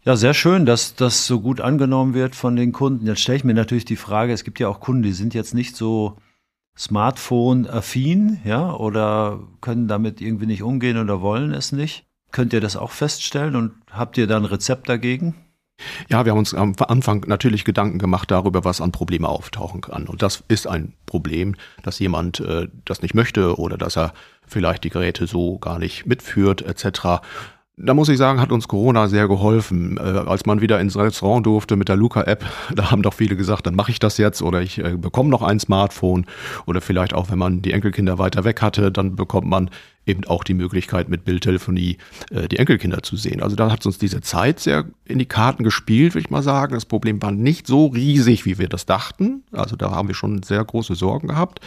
Ja, 0.05 0.17
sehr 0.17 0.35
schön, 0.35 0.67
dass 0.67 0.97
das 0.97 1.27
so 1.27 1.41
gut 1.41 1.63
angenommen 1.63 2.13
wird 2.13 2.35
von 2.35 2.57
den 2.57 2.73
Kunden. 2.73 3.07
Jetzt 3.07 3.23
stelle 3.23 3.39
ich 3.39 3.45
mir 3.45 3.55
natürlich 3.55 3.87
die 3.87 3.97
Frage, 3.97 4.35
es 4.35 4.45
gibt 4.45 4.61
ja 4.61 4.69
auch 4.69 4.81
Kunden, 4.81 5.03
die 5.03 5.13
sind 5.13 5.33
jetzt 5.33 5.55
nicht 5.55 5.77
so 5.77 6.19
Smartphone-affin, 6.77 8.41
ja, 8.45 8.75
oder 8.75 9.41
können 9.63 9.89
damit 9.89 10.21
irgendwie 10.21 10.47
nicht 10.47 10.63
umgehen 10.63 10.99
oder 10.99 11.23
wollen 11.23 11.55
es 11.55 11.73
nicht. 11.73 12.05
Könnt 12.33 12.53
ihr 12.53 12.61
das 12.61 12.77
auch 12.77 12.91
feststellen 12.91 13.57
und 13.57 13.73
habt 13.91 14.19
ihr 14.19 14.27
da 14.27 14.37
ein 14.37 14.45
Rezept 14.45 14.89
dagegen? 14.89 15.35
Ja, 16.09 16.25
wir 16.25 16.33
haben 16.33 16.39
uns 16.39 16.55
am 16.55 16.75
Anfang 16.79 17.25
natürlich 17.27 17.65
Gedanken 17.65 17.99
gemacht 17.99 18.31
darüber, 18.31 18.65
was 18.65 18.81
an 18.81 18.93
Probleme 18.93 19.29
auftauchen 19.29 19.81
kann. 19.81 20.07
Und 20.07 20.23
das 20.23 20.45
ist 20.49 20.67
ein 20.67 20.95
Problem, 21.07 21.57
dass 21.83 21.99
jemand 21.99 22.41
äh, 22.41 22.69
das 22.85 23.03
nicht 23.03 23.15
möchte 23.15 23.59
oder 23.59 23.77
dass 23.77 23.97
er 23.97 24.13
vielleicht 24.47 24.85
die 24.85 24.91
Geräte 24.91 25.27
so 25.27 25.59
gar 25.59 25.79
nicht 25.79 26.07
mitführt 26.07 26.63
etc. 26.63 27.23
Da 27.77 27.93
muss 27.93 28.09
ich 28.09 28.19
sagen, 28.19 28.41
hat 28.41 28.53
uns 28.53 28.69
Corona 28.69 29.09
sehr 29.09 29.27
geholfen. 29.27 29.97
Äh, 29.97 30.01
als 30.01 30.47
man 30.47 30.61
wieder 30.61 30.79
ins 30.79 30.97
Restaurant 30.97 31.45
durfte 31.45 31.75
mit 31.75 31.89
der 31.89 31.97
Luca-App, 31.97 32.45
da 32.75 32.93
haben 32.93 33.03
doch 33.03 33.15
viele 33.15 33.35
gesagt, 33.35 33.67
dann 33.67 33.75
mache 33.75 33.91
ich 33.91 33.99
das 33.99 34.17
jetzt 34.17 34.43
oder 34.43 34.63
ich 34.63 34.79
äh, 34.79 34.97
bekomme 34.97 35.29
noch 35.29 35.43
ein 35.43 35.59
Smartphone. 35.59 36.25
Oder 36.67 36.81
vielleicht 36.81 37.15
auch, 37.15 37.31
wenn 37.31 37.39
man 37.39 37.63
die 37.63 37.73
Enkelkinder 37.73 38.17
weiter 38.17 38.45
weg 38.45 38.63
hatte, 38.63 38.93
dann 38.93 39.17
bekommt 39.17 39.49
man 39.49 39.71
eben 40.07 40.25
auch 40.25 40.45
die 40.45 40.55
Möglichkeit, 40.55 41.09
mit 41.09 41.25
Bildtelefonie 41.25 41.99
äh, 42.31 42.47
die 42.47 42.59
Enkelkinder 42.59 43.03
zu 43.03 43.17
sehen. 43.17 43.43
Also 43.43 43.57
da 43.57 43.73
hat 43.73 43.85
uns 43.87 43.99
diese 43.99 44.21
Zeit 44.21 44.61
sehr 44.61 44.85
in 45.05 45.19
die 45.19 45.27
Karten 45.27 45.65
gespielt, 45.65 46.15
würde 46.15 46.27
ich 46.27 46.31
mal 46.31 46.43
sagen. 46.45 46.75
Das 46.75 46.85
Problem 46.85 47.21
war 47.23 47.33
nicht 47.33 47.67
so 47.67 47.87
riesig, 47.87 48.47
wie 48.47 48.59
wir 48.59 48.69
das 48.69 48.87
dachten. 48.87 49.43
Also 49.51 49.75
da 49.75 49.91
haben 49.91 50.07
wir 50.07 50.15
schon 50.15 50.45
sehr 50.45 50.65
große 50.65 50.95
Sorgen 50.95 51.27
gehabt. 51.27 51.59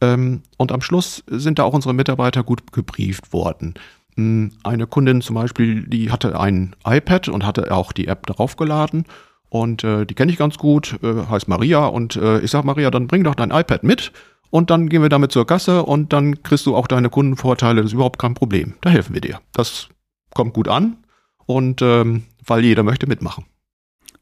Ähm, 0.00 0.40
und 0.56 0.72
am 0.72 0.80
Schluss 0.80 1.22
sind 1.26 1.58
da 1.58 1.64
auch 1.64 1.74
unsere 1.74 1.92
Mitarbeiter 1.92 2.44
gut 2.44 2.72
gebrieft 2.72 3.34
worden. 3.34 3.74
Hm, 4.16 4.52
eine 4.62 4.86
Kundin 4.86 5.20
zum 5.20 5.34
Beispiel, 5.34 5.86
die 5.86 6.10
hatte 6.10 6.38
ein 6.38 6.74
iPad 6.84 7.28
und 7.28 7.44
hatte 7.44 7.72
auch 7.72 7.92
die 7.92 8.08
App 8.08 8.26
darauf 8.26 8.56
geladen. 8.56 9.04
Und 9.48 9.82
äh, 9.82 10.06
die 10.06 10.14
kenne 10.14 10.30
ich 10.30 10.38
ganz 10.38 10.58
gut, 10.58 10.98
äh, 11.02 11.26
heißt 11.28 11.48
Maria. 11.48 11.86
Und 11.86 12.16
äh, 12.16 12.40
ich 12.40 12.50
sage, 12.50 12.66
Maria, 12.66 12.90
dann 12.90 13.08
bring 13.08 13.24
doch 13.24 13.34
dein 13.34 13.50
iPad 13.50 13.82
mit 13.82 14.12
und 14.50 14.70
dann 14.70 14.88
gehen 14.88 15.02
wir 15.02 15.08
damit 15.08 15.32
zur 15.32 15.46
Kasse 15.46 15.84
und 15.84 16.12
dann 16.12 16.42
kriegst 16.42 16.66
du 16.66 16.76
auch 16.76 16.86
deine 16.86 17.10
Kundenvorteile. 17.10 17.82
Das 17.82 17.90
ist 17.90 17.94
überhaupt 17.94 18.18
kein 18.18 18.34
Problem. 18.34 18.74
Da 18.80 18.90
helfen 18.90 19.14
wir 19.14 19.20
dir. 19.20 19.40
Das 19.52 19.88
kommt 20.34 20.54
gut 20.54 20.68
an 20.68 20.98
und 21.46 21.82
ähm, 21.82 22.24
weil 22.46 22.64
jeder 22.64 22.82
möchte 22.82 23.06
mitmachen. 23.06 23.46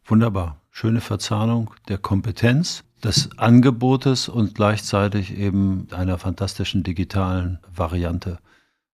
Wunderbar. 0.04 0.60
Schöne 0.70 1.00
Verzahnung 1.00 1.74
der 1.88 1.98
Kompetenz, 1.98 2.84
des 3.02 3.30
Angebotes 3.38 4.28
und 4.28 4.54
gleichzeitig 4.54 5.36
eben 5.36 5.86
einer 5.92 6.18
fantastischen 6.18 6.82
digitalen 6.82 7.58
Variante. 7.74 8.38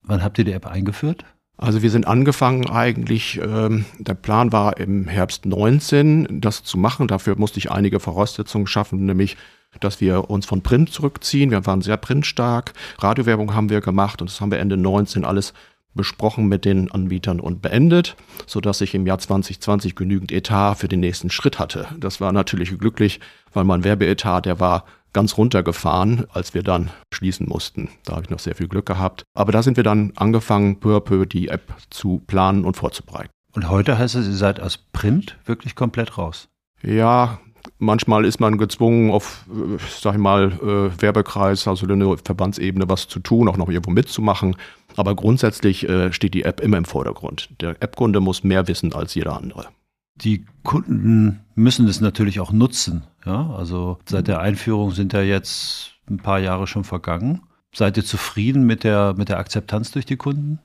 Wann 0.04 0.24
habt 0.24 0.38
ihr 0.40 0.46
die 0.46 0.54
App 0.54 0.68
eingeführt? 0.68 1.26
Also 1.58 1.84
wir 1.84 1.92
sind 1.92 2.08
angefangen 2.08 2.70
eigentlich, 2.70 3.40
ähm, 3.44 3.86
der 4.00 4.16
Plan 4.16 4.52
war 4.52 4.78
im 4.78 5.08
Herbst 5.08 5.46
19 5.46 6.42
das 6.42 6.64
zu 6.64 6.78
machen. 6.78 7.08
Dafür 7.08 7.36
musste 7.38 7.60
ich 7.60 7.72
einige 7.72 8.00
Voraussetzungen 8.00 8.66
schaffen, 8.66 9.06
nämlich 9.06 9.38
dass 9.80 10.02
wir 10.02 10.30
uns 10.30 10.46
von 10.46 10.64
Print 10.64 10.92
zurückziehen. 10.92 11.52
Wir 11.52 11.66
waren 11.66 11.82
sehr 11.82 11.98
printstark. 11.98 12.74
Radiowerbung 12.98 13.54
haben 13.54 13.70
wir 13.70 13.80
gemacht 13.80 14.22
und 14.22 14.30
das 14.30 14.42
haben 14.42 14.52
wir 14.52 14.60
Ende 14.60 14.76
19 14.76 15.24
alles 15.24 15.54
besprochen 15.94 16.48
mit 16.48 16.66
den 16.66 16.90
Anbietern 16.92 17.40
und 17.40 17.62
beendet, 17.62 18.16
sodass 18.48 18.82
ich 18.82 18.96
im 18.96 19.06
Jahr 19.06 19.20
2020 19.20 19.96
genügend 19.96 20.32
Etat 20.32 20.76
für 20.76 20.88
den 20.88 21.02
nächsten 21.02 21.30
Schritt 21.30 21.60
hatte. 21.60 21.88
Das 22.00 22.22
war 22.22 22.32
natürlich 22.32 22.78
glücklich, 22.78 23.20
weil 23.54 23.66
mein 23.66 23.84
Werbeetat, 23.84 24.46
der 24.46 24.60
war 24.60 24.86
ganz 25.14 25.38
runtergefahren, 25.38 26.26
als 26.32 26.54
wir 26.54 26.64
dann 26.64 26.90
schließen 27.14 27.48
mussten. 27.48 27.90
Da 28.06 28.14
habe 28.14 28.24
ich 28.24 28.30
noch 28.30 28.40
sehr 28.40 28.56
viel 28.56 28.68
Glück 28.68 28.86
gehabt. 28.86 29.24
Aber 29.34 29.52
da 29.52 29.64
sind 29.64 29.78
wir 29.78 29.84
dann 29.84 30.14
angefangen, 30.16 30.80
peu 30.80 30.96
à 30.98 31.00
peu 31.00 31.26
die 31.26 31.50
App 31.50 31.74
zu 31.90 32.22
planen 32.28 32.66
und 32.66 32.78
vorzubereiten. 32.78 33.32
Und 33.54 33.70
heute 33.70 33.98
heißt 33.98 34.16
es, 34.16 34.28
ihr 34.28 34.34
seid 34.34 34.60
aus 34.60 34.78
Print 34.78 35.38
wirklich 35.46 35.76
komplett 35.76 36.18
raus? 36.18 36.48
Ja, 36.84 37.40
manchmal 37.80 38.26
ist 38.26 38.40
man 38.40 38.58
gezwungen, 38.58 39.12
auf, 39.12 39.46
äh, 39.50 39.78
sag 40.00 40.14
ich 40.14 40.20
mal, 40.20 40.52
äh, 40.54 41.02
Werbekreis, 41.02 41.68
also 41.68 41.86
eine 41.86 42.18
Verbandsebene 42.18 42.90
was 42.90 43.08
zu 43.08 43.20
tun, 43.20 43.48
auch 43.48 43.58
noch 43.58 43.70
irgendwo 43.70 43.92
mitzumachen. 43.92 44.56
Aber 44.96 45.16
grundsätzlich 45.16 45.88
äh, 45.88 46.14
steht 46.14 46.34
die 46.34 46.44
App 46.44 46.62
immer 46.62 46.78
im 46.78 46.86
Vordergrund. 46.86 47.50
Der 47.60 47.72
App-Kunde 47.82 48.20
muss 48.20 48.44
mehr 48.44 48.68
wissen 48.68 48.94
als 48.94 49.16
jeder 49.16 49.36
andere. 49.36 49.68
Die 50.16 50.46
Kunden 50.64 51.42
müssen 51.56 51.88
es 51.88 52.02
natürlich 52.02 52.40
auch 52.40 52.52
nutzen. 52.52 53.04
Ja, 53.26 53.52
also 53.52 54.00
seit 54.06 54.28
der 54.28 54.40
Einführung 54.40 54.92
sind 54.92 55.14
ja 55.14 55.22
jetzt 55.22 55.94
ein 56.10 56.18
paar 56.18 56.40
Jahre 56.40 56.68
schon 56.68 56.84
vergangen. 56.84 57.42
Seid 57.74 57.98
ihr 57.98 58.06
zufrieden 58.06 58.66
mit 58.66 58.84
der, 58.84 59.14
mit 59.18 59.30
der 59.30 59.40
Akzeptanz 59.40 59.92
durch 59.92 60.06
die 60.06 60.18
Kunden? 60.18 60.60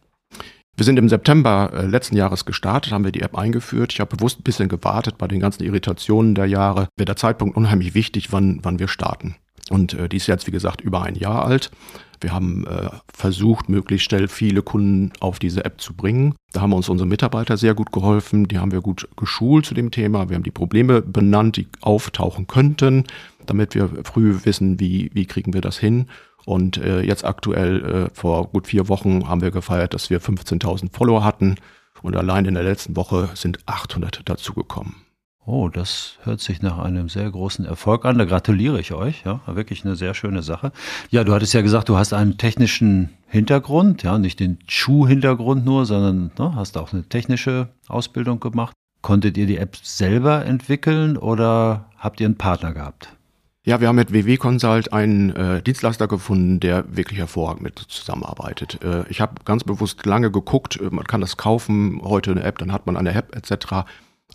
Wir 0.76 0.85
sind 0.85 0.99
im 0.99 1.09
September 1.09 1.71
äh, 1.73 1.87
letzten 1.87 2.17
Jahres 2.17 2.45
gestartet, 2.45 2.93
haben 2.93 3.05
wir 3.05 3.12
die 3.12 3.23
App 3.23 3.37
eingeführt. 3.37 3.93
Ich 3.93 4.00
habe 4.00 4.15
bewusst 4.15 4.41
ein 4.41 4.43
bisschen 4.43 4.69
gewartet 4.69 5.17
bei 5.17 5.26
den 5.26 5.41
ganzen 5.41 5.65
Irritationen 5.65 6.35
der 6.35 6.47
Jahre. 6.47 6.88
Wäre 6.97 7.07
der 7.07 7.17
Zeitpunkt 7.17 7.57
unheimlich 7.57 7.95
wichtig, 7.95 8.33
wann, 8.33 8.61
wann 8.62 8.79
wir 8.79 8.88
starten. 8.88 9.37
Und 9.71 9.95
äh, 9.95 10.09
die 10.09 10.19
ist 10.19 10.26
jetzt, 10.26 10.47
wie 10.47 10.50
gesagt, 10.50 10.83
über 10.83 11.03
ein 11.03 11.15
Jahr 11.15 11.47
alt. 11.47 11.71
Wir 12.20 12.32
haben 12.32 12.66
äh, 12.66 12.90
versucht, 13.12 13.68
möglichst 13.68 14.06
schnell 14.06 14.28
viele 14.28 14.62
Kunden 14.62 15.12
auf 15.20 15.38
diese 15.38 15.64
App 15.64 15.80
zu 15.80 15.94
bringen. 15.94 16.35
Da 16.52 16.61
haben 16.62 16.73
uns 16.73 16.88
unsere 16.88 17.08
Mitarbeiter 17.08 17.56
sehr 17.56 17.75
gut 17.75 17.92
geholfen. 17.92 18.49
Die 18.49 18.58
haben 18.58 18.73
wir 18.73 18.80
gut 18.80 19.08
geschult 19.16 19.66
zu 19.66 19.75
dem 19.75 19.90
Thema. 19.90 20.28
Wir 20.28 20.37
haben 20.37 20.42
die 20.42 20.50
Probleme 20.50 21.02
benannt, 21.02 21.56
die 21.56 21.68
auftauchen 21.80 22.46
könnten, 22.46 23.04
damit 23.44 23.75
wir 23.75 23.90
früh 24.04 24.38
wissen, 24.44 24.80
wie, 24.80 25.11
wie 25.12 25.26
kriegen 25.26 25.52
wir 25.52 25.61
das 25.61 25.78
hin. 25.78 26.06
Und 26.44 26.78
äh, 26.78 27.00
jetzt 27.02 27.25
aktuell, 27.25 27.85
äh, 27.85 28.14
vor 28.14 28.49
gut 28.49 28.68
vier 28.68 28.88
Wochen, 28.88 29.28
haben 29.28 29.40
wir 29.40 29.50
gefeiert, 29.50 29.94
dass 29.94 30.11
wir 30.11 30.20
15.000 30.20 30.90
Follower 30.92 31.25
hatten. 31.25 31.56
Und 32.02 32.16
allein 32.16 32.44
in 32.44 32.54
der 32.54 32.62
letzten 32.62 32.94
Woche 32.94 33.30
sind 33.35 33.58
800 33.66 34.28
dazugekommen. 34.28 35.05
Oh, 35.49 35.69
das 35.69 36.19
hört 36.25 36.41
sich 36.41 36.61
nach 36.61 36.79
einem 36.79 37.09
sehr 37.09 37.31
großen 37.31 37.65
Erfolg 37.65 38.05
an. 38.05 38.19
Da 38.19 38.25
gratuliere 38.25 38.81
ich 38.81 38.93
euch. 38.93 39.23
Ja, 39.25 39.41
wirklich 39.47 39.85
eine 39.85 39.95
sehr 39.95 40.12
schöne 40.12 40.43
Sache. 40.43 40.73
Ja, 41.11 41.23
du 41.23 41.33
hattest 41.33 41.55
ja 41.55 41.62
gesagt, 41.62 41.88
du 41.88 41.97
hast 41.97 42.12
einen 42.12 42.37
technischen 42.37 43.11
Hintergrund, 43.29 44.03
ja, 44.03 44.19
nicht 44.19 44.41
den 44.41 44.59
Schuh-Hintergrund 44.67 45.65
nur, 45.65 45.87
sondern 45.87 46.33
ne, 46.37 46.57
hast 46.57 46.76
auch 46.76 46.93
eine 46.93 47.05
technische 47.05 47.69
Ausbildung 47.87 48.41
gemacht. 48.41 48.75
Konntet 49.03 49.37
ihr 49.37 49.47
die 49.47 49.59
App 49.59 49.76
selber 49.76 50.45
entwickeln 50.45 51.17
oder 51.17 51.91
habt 51.97 52.21
ihr 52.21 52.26
einen 52.26 52.38
Partner 52.38 52.73
gehabt? 52.73 53.17
Ja, 53.62 53.81
wir 53.81 53.87
haben 53.87 53.97
mit 53.97 54.12
WW 54.12 54.37
Consult 54.38 54.93
einen 54.93 55.31
äh, 55.31 55.62
Dienstleister 55.62 56.09
gefunden, 56.09 56.59
der 56.59 56.97
wirklich 56.97 57.21
hervorragend 57.21 57.62
mit 57.62 57.79
zusammenarbeitet. 57.79 58.83
Äh, 58.83 59.05
ich 59.11 59.21
habe 59.21 59.35
ganz 59.45 59.62
bewusst 59.62 60.07
lange 60.07 60.33
geguckt, 60.33 60.81
äh, 60.81 60.88
man 60.91 61.05
kann 61.05 61.21
das 61.21 61.37
kaufen, 61.37 62.00
heute 62.03 62.33
eine 62.33 62.43
App, 62.43 62.59
dann 62.59 62.73
hat 62.73 62.87
man 62.87 62.97
eine 62.97 63.15
App 63.15 63.35
etc. 63.37 63.85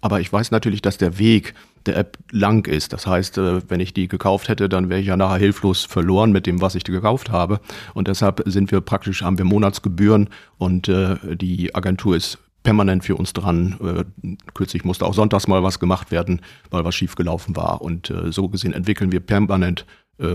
Aber 0.01 0.19
ich 0.19 0.33
weiß 0.33 0.51
natürlich, 0.51 0.81
dass 0.81 0.97
der 0.97 1.19
Weg 1.19 1.53
der 1.85 1.97
App 1.97 2.17
lang 2.31 2.67
ist. 2.67 2.93
Das 2.93 3.07
heißt, 3.07 3.37
äh, 3.37 3.61
wenn 3.69 3.79
ich 3.79 3.93
die 3.93 4.07
gekauft 4.07 4.49
hätte, 4.49 4.69
dann 4.69 4.89
wäre 4.89 4.99
ich 4.99 5.07
ja 5.07 5.17
nachher 5.17 5.37
hilflos 5.37 5.85
verloren 5.85 6.31
mit 6.31 6.45
dem, 6.45 6.61
was 6.61 6.75
ich 6.75 6.83
gekauft 6.83 7.29
habe. 7.31 7.59
Und 7.93 8.07
deshalb 8.07 8.43
sind 8.45 8.71
wir 8.71 8.81
praktisch, 8.81 9.23
haben 9.23 9.37
wir 9.37 9.45
Monatsgebühren 9.45 10.29
und 10.57 10.87
äh, 10.89 11.15
die 11.35 11.73
Agentur 11.73 12.15
ist 12.15 12.37
permanent 12.63 13.03
für 13.03 13.15
uns 13.15 13.33
dran. 13.33 13.77
Äh, 13.81 14.35
kürzlich 14.53 14.83
musste 14.83 15.05
auch 15.05 15.13
sonntags 15.13 15.47
mal 15.47 15.63
was 15.63 15.79
gemacht 15.79 16.11
werden, 16.11 16.41
weil 16.69 16.83
was 16.85 16.95
schiefgelaufen 16.95 17.55
war. 17.55 17.81
Und 17.81 18.13
so 18.29 18.49
gesehen 18.49 18.73
entwickeln 18.73 19.11
wir 19.11 19.19
permanent 19.19 19.85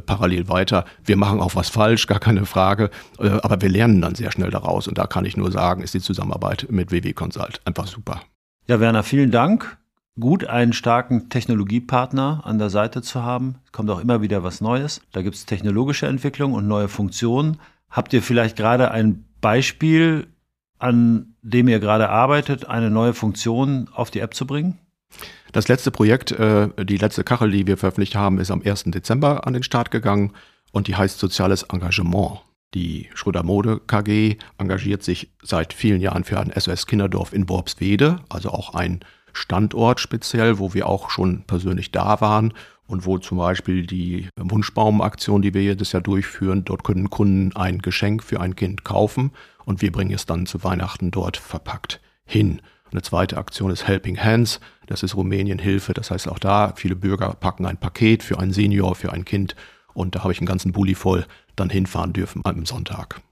parallel 0.06 0.49
weiter. 0.49 0.85
Wir 1.04 1.16
machen 1.16 1.40
auch 1.40 1.54
was 1.54 1.68
falsch, 1.68 2.08
gar 2.08 2.18
keine 2.18 2.44
Frage, 2.44 2.90
aber 3.18 3.61
wir 3.61 3.68
lernen 3.68 4.00
dann 4.00 4.16
sehr 4.16 4.32
schnell 4.32 4.50
daraus. 4.50 4.88
Und 4.88 4.99
da 4.99 5.06
kann 5.06 5.25
ich 5.25 5.37
nur 5.37 5.52
sagen, 5.52 5.82
ist 5.82 5.94
die 5.94 6.00
Zusammenarbeit 6.00 6.66
mit 6.70 6.90
WW 6.90 7.12
Consult 7.12 7.61
einfach 7.64 7.87
super. 7.87 8.20
Ja, 8.68 8.80
Werner, 8.80 9.04
vielen 9.04 9.30
Dank. 9.30 9.78
Gut, 10.18 10.44
einen 10.44 10.73
starken 10.73 11.28
Technologiepartner 11.28 12.40
an 12.44 12.58
der 12.58 12.68
Seite 12.68 13.00
zu 13.00 13.23
haben. 13.23 13.56
Es 13.64 13.70
kommt 13.70 13.88
auch 13.90 14.00
immer 14.00 14.23
wieder 14.23 14.42
was 14.42 14.61
Neues. 14.61 15.02
Da 15.12 15.23
gibt 15.23 15.37
es 15.37 15.46
technologische 15.46 16.06
Entwicklung 16.08 16.52
und 16.52 16.66
neue 16.66 16.88
Funktionen. 16.88 17.58
Habt 17.90 18.12
ihr 18.12 18.23
vielleicht 18.23 18.56
gerade 18.56 18.90
ein 18.90 19.25
Beispiel, 19.40 20.26
an 20.78 21.37
dem 21.42 21.68
ihr 21.68 21.78
gerade 21.78 22.08
arbeitet, 22.08 22.68
eine 22.68 22.90
neue 22.90 23.14
Funktion 23.14 23.88
auf 23.92 24.11
die 24.11 24.18
App 24.18 24.35
zu 24.35 24.46
bringen? 24.49 24.78
Das 25.52 25.68
letzte 25.68 25.92
Projekt, 25.92 26.32
äh, 26.32 26.68
die 26.85 26.96
letzte 26.96 27.23
Kachel, 27.23 27.52
die 27.52 27.68
wir 27.68 27.76
veröffentlicht 27.76 28.16
haben, 28.16 28.40
ist 28.40 28.50
am 28.50 28.62
1. 28.64 28.85
Dezember 28.87 29.46
an 29.46 29.52
den 29.52 29.62
Start 29.62 29.92
gegangen 29.92 30.32
und 30.73 30.88
die 30.88 30.96
heißt 30.96 31.20
Soziales 31.20 31.62
Engagement. 31.62 32.40
Die 32.76 33.09
Schröder 33.14 33.42
Mode 33.42 33.80
KG 33.87 34.37
engagiert 34.59 35.02
sich 35.02 35.30
seit 35.42 35.73
vielen 35.73 36.02
Jahren 36.02 36.25
für 36.25 36.38
ein 36.38 36.52
SOS 36.54 36.87
Kinderdorf 36.87 37.33
in 37.33 37.49
Worpswede, 37.49 38.18
also 38.28 38.50
auch 38.50 38.75
ein 38.75 39.00
Standort 39.33 39.99
speziell, 39.99 40.59
wo 40.59 40.75
wir 40.75 40.87
auch 40.87 41.09
schon 41.09 41.45
persönlich 41.45 41.90
da 41.90 42.21
waren 42.21 42.52
und 42.87 43.06
wo 43.06 43.16
zum 43.16 43.38
Beispiel 43.38 43.87
die 43.87 44.28
Wunschbaumaktion, 44.38 45.40
die 45.40 45.54
wir 45.54 45.62
jedes 45.62 45.92
Jahr 45.92 46.02
durchführen, 46.02 46.66
dort 46.66 46.85
können 46.85 47.09
Kunden 47.09 47.56
ein 47.56 47.78
Geschenk 47.78 48.23
für 48.23 48.40
ein 48.40 48.56
Kind 48.56 48.85
kaufen 48.85 49.33
und 49.64 49.80
wir 49.80 49.90
bringen 49.90 50.12
es 50.12 50.26
dann 50.26 50.45
zu 50.45 50.62
Weihnachten 50.62 51.11
dort 51.11 51.38
verpackt 51.38 52.02
hin. 52.26 52.61
Eine 52.92 53.00
zweite 53.00 53.38
Aktion 53.38 53.71
ist 53.71 53.88
Helping 53.88 54.23
Hands. 54.23 54.61
Das 54.87 55.02
ist 55.02 55.16
Rumänien 55.16 55.59
Hilfe. 55.59 55.95
Das 55.95 56.11
heißt, 56.11 56.28
auch 56.28 56.38
da 56.38 56.75
viele 56.76 56.95
Bürger 56.95 57.30
packen 57.40 57.64
ein 57.64 57.78
Paket 57.78 58.23
für 58.23 58.38
einen 58.38 58.52
Senior, 58.52 58.95
für 58.95 59.14
ein 59.14 59.25
Kind. 59.25 59.56
Und 59.96 60.14
da 60.14 60.22
habe 60.22 60.32
ich 60.32 60.38
einen 60.38 60.46
ganzen 60.46 60.72
Bulli 60.72 60.94
voll 60.94 61.26
dann 61.56 61.70
hinfahren 61.70 62.12
dürfen 62.12 62.42
am 62.44 62.66
Sonntag. 62.66 63.22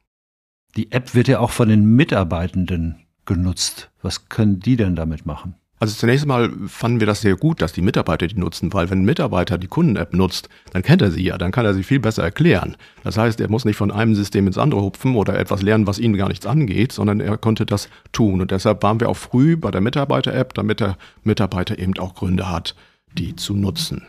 Die 0.76 0.90
App 0.90 1.14
wird 1.14 1.28
ja 1.28 1.38
auch 1.38 1.50
von 1.50 1.68
den 1.68 1.84
Mitarbeitenden 1.84 2.96
genutzt. 3.26 3.90
Was 4.02 4.28
können 4.28 4.60
die 4.60 4.76
denn 4.76 4.96
damit 4.96 5.26
machen? 5.26 5.54
Also 5.78 5.94
zunächst 5.94 6.24
mal 6.24 6.50
fanden 6.66 7.00
wir 7.00 7.06
das 7.06 7.20
sehr 7.20 7.36
gut, 7.36 7.60
dass 7.60 7.72
die 7.72 7.82
Mitarbeiter 7.82 8.26
die 8.26 8.38
nutzen, 8.38 8.72
weil 8.72 8.88
wenn 8.88 9.00
ein 9.00 9.04
Mitarbeiter 9.04 9.58
die 9.58 9.66
Kunden-App 9.66 10.14
nutzt, 10.14 10.48
dann 10.72 10.82
kennt 10.82 11.02
er 11.02 11.10
sie 11.10 11.22
ja, 11.22 11.36
dann 11.36 11.52
kann 11.52 11.66
er 11.66 11.74
sie 11.74 11.82
viel 11.82 12.00
besser 12.00 12.22
erklären. 12.22 12.76
Das 13.02 13.18
heißt, 13.18 13.40
er 13.40 13.50
muss 13.50 13.66
nicht 13.66 13.76
von 13.76 13.90
einem 13.90 14.14
System 14.14 14.46
ins 14.46 14.56
andere 14.56 14.80
hupfen 14.80 15.16
oder 15.16 15.38
etwas 15.38 15.60
lernen, 15.60 15.86
was 15.86 15.98
ihn 15.98 16.16
gar 16.16 16.28
nichts 16.28 16.46
angeht, 16.46 16.92
sondern 16.92 17.20
er 17.20 17.36
konnte 17.36 17.66
das 17.66 17.90
tun. 18.12 18.40
Und 18.40 18.52
deshalb 18.52 18.82
waren 18.82 19.00
wir 19.00 19.10
auch 19.10 19.16
früh 19.18 19.56
bei 19.56 19.70
der 19.70 19.82
Mitarbeiter-App, 19.82 20.54
damit 20.54 20.80
der 20.80 20.96
Mitarbeiter 21.24 21.78
eben 21.78 21.98
auch 21.98 22.14
Gründe 22.14 22.48
hat, 22.48 22.74
die 23.12 23.36
zu 23.36 23.54
nutzen. 23.54 24.06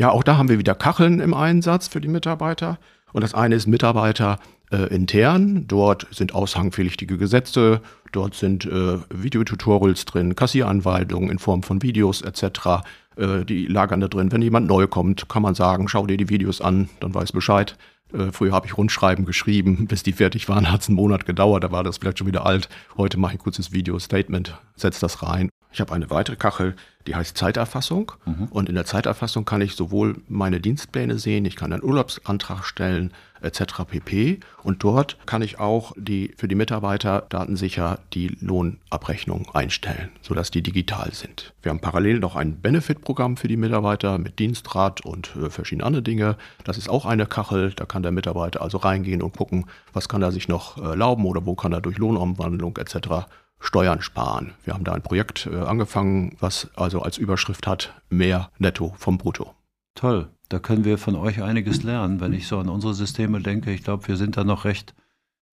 Ja, 0.00 0.12
auch 0.12 0.22
da 0.22 0.38
haben 0.38 0.48
wir 0.48 0.58
wieder 0.58 0.74
Kacheln 0.74 1.20
im 1.20 1.34
Einsatz 1.34 1.86
für 1.86 2.00
die 2.00 2.08
Mitarbeiter. 2.08 2.78
Und 3.12 3.20
das 3.20 3.34
eine 3.34 3.54
ist 3.54 3.66
Mitarbeiter 3.66 4.38
äh, 4.72 4.86
intern. 4.86 5.66
Dort 5.68 6.06
sind 6.10 6.34
aushangpflichtige 6.34 7.18
Gesetze, 7.18 7.82
dort 8.10 8.34
sind 8.34 8.64
äh, 8.64 8.96
Videotutorials 9.10 10.06
drin, 10.06 10.34
Kassieranweisungen 10.36 11.28
in 11.28 11.38
Form 11.38 11.62
von 11.62 11.82
Videos 11.82 12.22
etc. 12.22 12.82
Äh, 13.16 13.44
die 13.44 13.66
lagern 13.66 14.00
da 14.00 14.08
drin. 14.08 14.32
Wenn 14.32 14.40
jemand 14.40 14.68
neu 14.68 14.86
kommt, 14.86 15.28
kann 15.28 15.42
man 15.42 15.54
sagen, 15.54 15.86
schau 15.86 16.06
dir 16.06 16.16
die 16.16 16.30
Videos 16.30 16.62
an, 16.62 16.88
dann 17.00 17.14
weiß 17.14 17.32
Bescheid. 17.32 17.76
Äh, 18.14 18.32
früher 18.32 18.52
habe 18.52 18.66
ich 18.66 18.78
Rundschreiben 18.78 19.26
geschrieben, 19.26 19.86
bis 19.86 20.02
die 20.02 20.14
fertig 20.14 20.48
waren, 20.48 20.72
hat 20.72 20.80
es 20.80 20.88
einen 20.88 20.96
Monat 20.96 21.26
gedauert, 21.26 21.62
da 21.62 21.72
war 21.72 21.84
das 21.84 21.98
vielleicht 21.98 22.20
schon 22.20 22.26
wieder 22.26 22.46
alt. 22.46 22.70
Heute 22.96 23.18
mache 23.18 23.34
ich 23.34 23.38
ein 23.38 23.42
kurzes 23.42 23.70
Video-Statement, 23.72 24.58
setze 24.76 25.02
das 25.02 25.22
rein. 25.22 25.50
Ich 25.72 25.80
habe 25.80 25.94
eine 25.94 26.10
weitere 26.10 26.36
Kachel, 26.36 26.74
die 27.06 27.14
heißt 27.14 27.36
Zeiterfassung. 27.36 28.12
Mhm. 28.24 28.46
Und 28.50 28.68
in 28.68 28.74
der 28.74 28.84
Zeiterfassung 28.84 29.44
kann 29.44 29.60
ich 29.60 29.74
sowohl 29.74 30.20
meine 30.28 30.60
Dienstpläne 30.60 31.18
sehen, 31.18 31.44
ich 31.44 31.56
kann 31.56 31.72
einen 31.72 31.82
Urlaubsantrag 31.82 32.64
stellen, 32.64 33.12
etc. 33.40 33.84
pp. 33.88 34.40
Und 34.62 34.84
dort 34.84 35.16
kann 35.26 35.42
ich 35.42 35.58
auch 35.58 35.92
die, 35.96 36.34
für 36.36 36.48
die 36.48 36.54
Mitarbeiter 36.54 37.24
datensicher 37.28 38.00
die 38.12 38.36
Lohnabrechnung 38.40 39.48
einstellen, 39.54 40.10
sodass 40.20 40.50
die 40.50 40.62
digital 40.62 41.14
sind. 41.14 41.54
Wir 41.62 41.70
haben 41.70 41.80
parallel 41.80 42.18
noch 42.18 42.36
ein 42.36 42.60
Benefit-Programm 42.60 43.36
für 43.36 43.48
die 43.48 43.56
Mitarbeiter 43.56 44.18
mit 44.18 44.38
Dienstrat 44.38 45.04
und 45.04 45.34
äh, 45.36 45.50
verschiedene 45.50 45.86
andere 45.86 46.02
Dinge. 46.02 46.36
Das 46.64 46.76
ist 46.76 46.90
auch 46.90 47.06
eine 47.06 47.26
Kachel, 47.26 47.72
da 47.74 47.86
kann 47.86 48.02
der 48.02 48.12
Mitarbeiter 48.12 48.60
also 48.60 48.78
reingehen 48.78 49.22
und 49.22 49.36
gucken, 49.36 49.66
was 49.92 50.08
kann 50.08 50.22
er 50.22 50.32
sich 50.32 50.48
noch 50.48 50.76
äh, 50.76 50.90
erlauben 50.90 51.24
oder 51.24 51.46
wo 51.46 51.54
kann 51.54 51.72
er 51.72 51.80
durch 51.80 51.96
Lohnumwandlung 51.96 52.76
etc. 52.76 53.26
Steuern 53.60 54.02
sparen. 54.02 54.54
Wir 54.64 54.74
haben 54.74 54.84
da 54.84 54.92
ein 54.92 55.02
Projekt 55.02 55.46
äh, 55.46 55.56
angefangen, 55.56 56.36
was 56.40 56.70
also 56.74 57.02
als 57.02 57.18
Überschrift 57.18 57.66
hat, 57.66 57.94
mehr 58.08 58.50
Netto 58.58 58.94
vom 58.96 59.18
Brutto. 59.18 59.54
Toll, 59.94 60.28
da 60.48 60.58
können 60.58 60.84
wir 60.84 60.98
von 60.98 61.14
euch 61.14 61.42
einiges 61.42 61.82
lernen, 61.82 62.20
wenn 62.20 62.32
ich 62.32 62.48
so 62.48 62.58
an 62.58 62.68
unsere 62.68 62.94
Systeme 62.94 63.40
denke. 63.40 63.70
Ich 63.70 63.84
glaube, 63.84 64.08
wir 64.08 64.16
sind 64.16 64.36
da 64.36 64.44
noch 64.44 64.64
recht, 64.64 64.94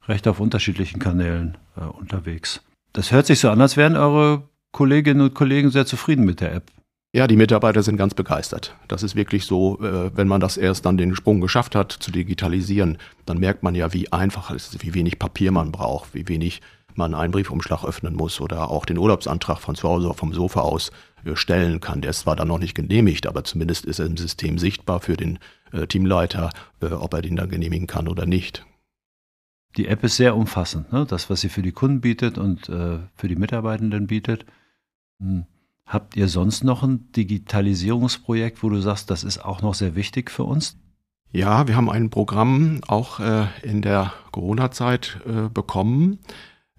recht 0.08 0.28
auf 0.28 0.40
unterschiedlichen 0.40 1.00
Kanälen 1.00 1.58
äh, 1.76 1.82
unterwegs. 1.82 2.62
Das 2.94 3.12
hört 3.12 3.28
sich 3.28 3.40
so 3.40 3.50
an, 3.50 3.62
als 3.62 3.78
wären 3.78 3.96
eure 3.96 4.44
Kolleginnen 4.72 5.22
und 5.22 5.36
Kollegen 5.36 5.70
sehr 5.70 5.86
zufrieden 5.86 6.26
mit 6.26 6.42
der 6.42 6.54
App. 6.54 6.72
Ja, 7.14 7.26
die 7.26 7.36
Mitarbeiter 7.36 7.84
sind 7.84 7.98
ganz 7.98 8.14
begeistert. 8.14 8.76
Das 8.88 9.02
ist 9.02 9.16
wirklich 9.16 9.46
so, 9.46 9.80
äh, 9.82 10.16
wenn 10.16 10.28
man 10.28 10.42
das 10.42 10.58
erst 10.58 10.86
dann 10.86 10.98
den 10.98 11.16
Sprung 11.16 11.42
geschafft 11.42 11.76
hat, 11.76 11.92
zu 11.92 12.12
digitalisieren, 12.12 12.98
dann 13.26 13.40
merkt 13.40 13.64
man 13.64 13.76
ja, 13.76 13.94
wie 13.94 14.12
einfach 14.12 14.52
es 14.52 14.74
ist, 14.74 14.84
wie 14.84 14.94
wenig 14.94 15.20
Papier 15.20 15.52
man 15.52 15.72
braucht, 15.72 16.14
wie 16.14 16.28
wenig 16.28 16.62
man 16.98 17.14
einen 17.14 17.32
Briefumschlag 17.32 17.84
öffnen 17.84 18.16
muss 18.16 18.42
oder 18.42 18.70
auch 18.70 18.86
den 18.86 18.98
Urlaubsantrag 18.98 19.60
von 19.60 19.76
zu 19.76 19.88
Hause 19.88 20.14
vom 20.14 20.34
Sofa 20.34 20.62
aus 20.62 20.92
äh, 21.26 21.36
stellen 21.36 21.80
kann. 21.80 22.02
Der 22.02 22.12
ist 22.12 22.22
zwar 22.22 22.36
dann 22.36 22.48
noch 22.48 22.60
nicht 22.60 22.76
genehmigt, 22.76 23.28
aber 23.28 23.44
zumindest 23.44 23.86
ist 23.86 24.00
er 24.00 24.06
im 24.06 24.18
System 24.18 24.58
sichtbar 24.58 25.00
für 25.00 25.18
den 25.18 25.40
äh, 25.72 25.88
Teamleiter, 25.88 26.50
äh, 26.82 26.88
ob 26.88 27.14
er 27.14 27.22
den 27.22 27.36
dann 27.36 27.50
genehmigen 27.50 27.88
kann 27.88 28.08
oder 28.08 28.26
nicht. 28.26 28.66
Die 29.76 29.88
App 29.88 30.04
ist 30.04 30.16
sehr 30.16 30.36
umfassend, 30.36 30.92
ne? 30.92 31.06
das, 31.08 31.30
was 31.30 31.42
sie 31.42 31.50
für 31.50 31.62
die 31.62 31.72
Kunden 31.72 32.02
bietet 32.02 32.38
und 32.38 32.68
äh, 32.70 33.00
für 33.16 33.28
die 33.28 33.36
Mitarbeitenden 33.36 34.08
bietet. 34.08 34.46
Hm. 35.20 35.46
Habt 35.86 36.18
ihr 36.18 36.28
sonst 36.28 36.66
noch 36.66 36.84
ein 36.84 37.12
Digitalisierungsprojekt, 37.14 38.62
wo 38.62 38.70
du 38.70 38.82
sagst, 38.82 39.10
das 39.10 39.24
ist 39.24 39.38
auch 39.38 39.62
noch 39.62 39.74
sehr 39.74 39.96
wichtig 39.96 40.30
für 40.30 40.44
uns? 40.44 40.78
Ja, 41.32 41.68
wir 41.68 41.76
haben 41.76 41.90
ein 41.90 42.10
Programm 42.10 42.82
auch 42.88 43.20
äh, 43.20 43.46
in 43.62 43.82
der 43.82 44.14
Corona-Zeit 44.32 45.20
äh, 45.26 45.50
bekommen. 45.50 46.20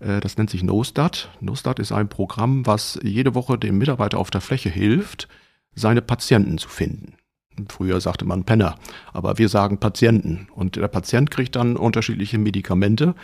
Äh, 0.00 0.20
das 0.20 0.36
nennt 0.36 0.50
sich 0.50 0.62
NoStat. 0.62 1.30
NoStat 1.40 1.78
ist 1.78 1.92
ein 1.92 2.08
Programm, 2.08 2.66
was 2.66 2.98
jede 3.02 3.34
Woche 3.34 3.58
dem 3.58 3.78
Mitarbeiter 3.78 4.18
auf 4.18 4.30
der 4.30 4.40
Fläche 4.40 4.68
hilft, 4.68 5.28
seine 5.74 6.02
Patienten 6.02 6.58
zu 6.58 6.68
finden. 6.68 7.14
Früher 7.68 8.00
sagte 8.00 8.24
man 8.24 8.44
Penner, 8.44 8.76
aber 9.12 9.38
wir 9.38 9.48
sagen 9.48 9.78
Patienten. 9.78 10.46
Und 10.54 10.76
der 10.76 10.86
Patient 10.86 11.30
kriegt 11.30 11.56
dann 11.56 11.76
unterschiedliche 11.76 12.38
Medikamente. 12.38 13.14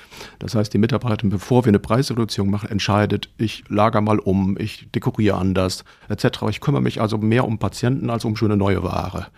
Das 0.41 0.57
heißt, 0.57 0.73
die 0.75 0.79
Mitarbeiterin, 0.79 1.31
bevor 1.31 1.65
wir 1.65 1.71
eine 1.71 1.79
Preisreduktion 1.79 2.51
machen, 2.51 2.71
entscheidet, 2.71 3.31
ich 3.39 3.63
lager 3.69 4.01
mal 4.01 4.19
um, 4.19 4.57
ich 4.59 4.91
dekoriere 4.91 5.37
anders, 5.37 5.85
etc. 6.09 6.43
Ich 6.51 6.61
kümmere 6.61 6.83
mich 6.83 7.01
also 7.01 7.19
mehr 7.19 7.45
um 7.45 7.59
Patienten 7.59 8.11
als 8.11 8.25
um 8.25 8.35
schöne 8.35 8.57
neue 8.57 8.83
Ware. 8.83 9.29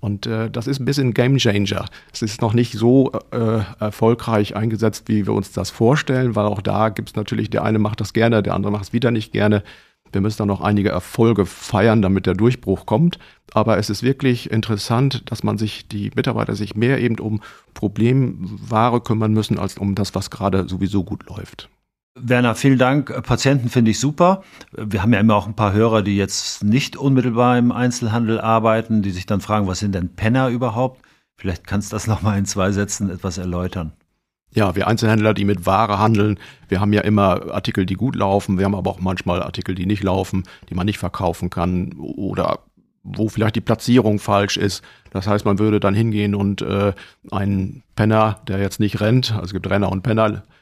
Und 0.00 0.26
äh, 0.26 0.50
das 0.50 0.66
ist 0.66 0.80
ein 0.80 0.84
bisschen 0.84 1.14
Game 1.14 1.36
Changer. 1.36 1.86
Es 2.12 2.22
ist 2.22 2.40
noch 2.40 2.54
nicht 2.54 2.72
so 2.72 3.12
äh, 3.30 3.60
erfolgreich 3.78 4.56
eingesetzt, 4.56 5.04
wie 5.08 5.26
wir 5.26 5.34
uns 5.34 5.52
das 5.52 5.70
vorstellen, 5.70 6.36
weil 6.36 6.46
auch 6.46 6.62
da 6.62 6.88
gibt 6.88 7.10
es 7.10 7.16
natürlich, 7.16 7.50
der 7.50 7.64
eine 7.64 7.78
macht 7.78 8.00
das 8.00 8.12
gerne, 8.12 8.42
der 8.42 8.54
andere 8.54 8.72
macht 8.72 8.84
es 8.84 8.92
wieder 8.92 9.10
nicht 9.10 9.32
gerne. 9.32 9.62
Wir 10.12 10.20
müssen 10.20 10.38
da 10.38 10.46
noch 10.46 10.60
einige 10.60 10.90
Erfolge 10.90 11.46
feiern, 11.46 12.02
damit 12.02 12.26
der 12.26 12.34
Durchbruch 12.34 12.84
kommt. 12.86 13.18
Aber 13.52 13.78
es 13.78 13.90
ist 13.90 14.02
wirklich 14.02 14.50
interessant, 14.50 15.22
dass 15.30 15.42
man 15.42 15.58
sich, 15.58 15.88
die 15.88 16.10
Mitarbeiter 16.14 16.56
sich 16.56 16.74
mehr 16.74 17.00
eben 17.00 17.18
um 17.18 17.40
Problemware 17.74 19.00
kümmern 19.00 19.32
müssen, 19.32 19.58
als 19.58 19.78
um 19.78 19.94
das, 19.94 20.14
was 20.14 20.30
gerade 20.30 20.68
sowieso 20.68 21.04
gut 21.04 21.28
läuft. 21.28 21.68
Werner, 22.22 22.54
vielen 22.54 22.78
Dank. 22.78 23.22
Patienten 23.24 23.68
finde 23.68 23.90
ich 23.90 24.00
super. 24.00 24.42
Wir 24.72 25.02
haben 25.02 25.12
ja 25.12 25.20
immer 25.20 25.36
auch 25.36 25.46
ein 25.46 25.54
paar 25.54 25.72
Hörer, 25.72 26.02
die 26.02 26.16
jetzt 26.16 26.62
nicht 26.64 26.96
unmittelbar 26.96 27.58
im 27.58 27.72
Einzelhandel 27.72 28.40
arbeiten, 28.40 29.02
die 29.02 29.10
sich 29.10 29.26
dann 29.26 29.40
fragen, 29.40 29.66
was 29.66 29.78
sind 29.78 29.94
denn 29.94 30.14
Penner 30.14 30.48
überhaupt? 30.48 31.00
Vielleicht 31.36 31.66
kannst 31.66 31.90
du 31.90 31.96
das 31.96 32.06
nochmal 32.06 32.38
in 32.38 32.44
zwei 32.44 32.70
Sätzen 32.72 33.10
etwas 33.10 33.38
erläutern. 33.38 33.92
Ja, 34.52 34.74
wir 34.74 34.88
Einzelhändler, 34.88 35.32
die 35.32 35.44
mit 35.44 35.64
Ware 35.64 35.98
handeln, 35.98 36.38
wir 36.68 36.80
haben 36.80 36.92
ja 36.92 37.02
immer 37.02 37.52
Artikel, 37.52 37.86
die 37.86 37.94
gut 37.94 38.16
laufen, 38.16 38.58
wir 38.58 38.64
haben 38.64 38.74
aber 38.74 38.90
auch 38.90 39.00
manchmal 39.00 39.42
Artikel, 39.42 39.76
die 39.76 39.86
nicht 39.86 40.02
laufen, 40.02 40.42
die 40.68 40.74
man 40.74 40.86
nicht 40.86 40.98
verkaufen 40.98 41.50
kann 41.50 41.92
oder 41.98 42.58
wo 43.02 43.28
vielleicht 43.28 43.56
die 43.56 43.60
Platzierung 43.60 44.18
falsch 44.18 44.56
ist. 44.56 44.82
Das 45.12 45.26
heißt, 45.26 45.44
man 45.44 45.58
würde 45.58 45.78
dann 45.80 45.94
hingehen 45.94 46.34
und 46.34 46.62
äh, 46.62 46.92
einen 47.30 47.84
Penner, 47.94 48.40
der 48.48 48.58
jetzt 48.58 48.80
nicht 48.80 49.00
rennt, 49.00 49.32
also 49.32 49.44
es 49.44 49.52
gibt 49.52 49.70
Renner 49.70 49.90
und 49.90 50.02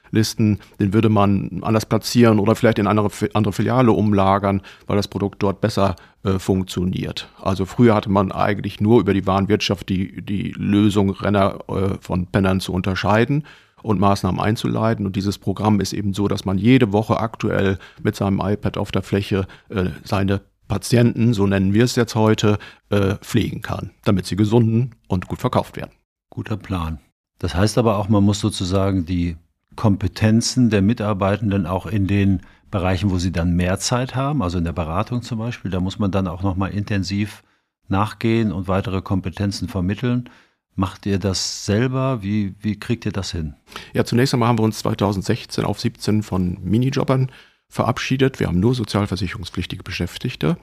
Pennerlisten, 0.09 0.59
den 0.81 0.93
würde 0.93 1.09
man 1.09 1.61
anders 1.63 1.87
platzieren 1.87 2.39
oder 2.39 2.55
vielleicht 2.55 2.79
in 2.79 2.87
andere, 2.87 3.11
andere 3.35 3.53
Filiale 3.53 3.93
umlagern, 3.93 4.63
weil 4.87 4.97
das 4.97 5.09
Produkt 5.09 5.43
dort 5.43 5.61
besser 5.61 5.97
äh, 6.25 6.39
funktioniert. 6.39 7.29
Also 7.41 7.65
früher 7.65 7.95
hatte 7.95 8.11
man 8.11 8.33
eigentlich 8.33 8.81
nur 8.81 9.01
über 9.01 9.15
die 9.15 9.27
Warenwirtschaft 9.27 9.89
die, 9.89 10.23
die 10.23 10.53
Lösung, 10.57 11.11
Renner 11.11 11.59
äh, 11.69 11.99
von 12.01 12.27
Pennern 12.27 12.61
zu 12.61 12.73
unterscheiden 12.73 13.45
und 13.83 14.01
Maßnahmen 14.01 14.41
einzuleiten. 14.41 15.07
Und 15.07 15.17
dieses 15.17 15.39
Programm 15.39 15.81
ist 15.81 15.93
eben 15.93 16.13
so, 16.13 16.29
dass 16.29 16.45
man 16.45 16.59
jede 16.59 16.93
Woche 16.93 17.21
aktuell 17.21 17.79
mit 18.03 18.17
seinem 18.17 18.41
iPad 18.43 18.77
auf 18.77 18.91
der 18.91 19.03
Fläche 19.03 19.47
äh, 19.69 19.87
seine 20.05 20.41
Patienten, 20.67 21.33
so 21.33 21.47
nennen 21.47 21.73
wir 21.73 21.85
es 21.85 21.97
jetzt 21.97 22.15
heute, 22.15 22.59
äh, 22.91 23.15
pflegen 23.17 23.63
kann, 23.63 23.91
damit 24.05 24.27
sie 24.27 24.37
gesunden 24.37 24.95
und 25.09 25.27
gut 25.27 25.39
verkauft 25.39 25.77
werden. 25.77 25.93
Guter 26.29 26.59
Plan. 26.59 26.99
Das 27.39 27.55
heißt 27.55 27.79
aber 27.79 27.97
auch, 27.97 28.09
man 28.09 28.23
muss 28.23 28.41
sozusagen 28.41 29.07
die 29.07 29.37
Kompetenzen 29.79 30.71
der 30.71 30.83
Mitarbeitenden 30.83 31.65
auch 31.65 31.87
in 31.87 32.09
den 32.09 32.41
Bereichen, 32.69 33.13
wo 33.13 33.19
sie 33.19 33.31
dann 33.31 33.55
mehr 33.55 33.79
Zeit 33.79 34.17
haben, 34.17 34.43
also 34.43 34.59
in 34.59 34.65
der 34.65 34.73
Beratung 34.73 35.23
zum 35.23 35.39
Beispiel, 35.39 35.71
da 35.71 35.79
muss 35.79 36.01
man 36.01 36.11
dann 36.11 36.27
auch 36.27 36.43
nochmal 36.43 36.73
intensiv 36.73 37.45
nachgehen 37.87 38.51
und 38.51 38.67
weitere 38.67 39.03
Kompetenzen 39.03 39.69
vermitteln. 39.69 40.31
Macht 40.75 41.07
ihr 41.07 41.21
das 41.21 41.65
selber? 41.65 42.25
Wie, 42.25 42.57
wie 42.59 42.77
kriegt 42.81 43.07
ihr 43.07 43.13
das 43.13 43.31
hin? 43.31 43.55
Ja, 43.93 44.05
zunächst 44.05 44.35
einmal 44.35 44.49
haben 44.49 44.59
wir 44.59 44.65
uns 44.65 44.81
2016 44.81 45.65
auf 45.65 45.79
17 45.79 46.25
von 46.25 46.59
Minijobbern 46.61 47.31
verabschiedet. 47.69 48.41
Wir 48.41 48.49
haben 48.49 48.59
nur 48.59 48.75
sozialversicherungspflichtige 48.75 49.85
Beschäftigte, 49.85 50.57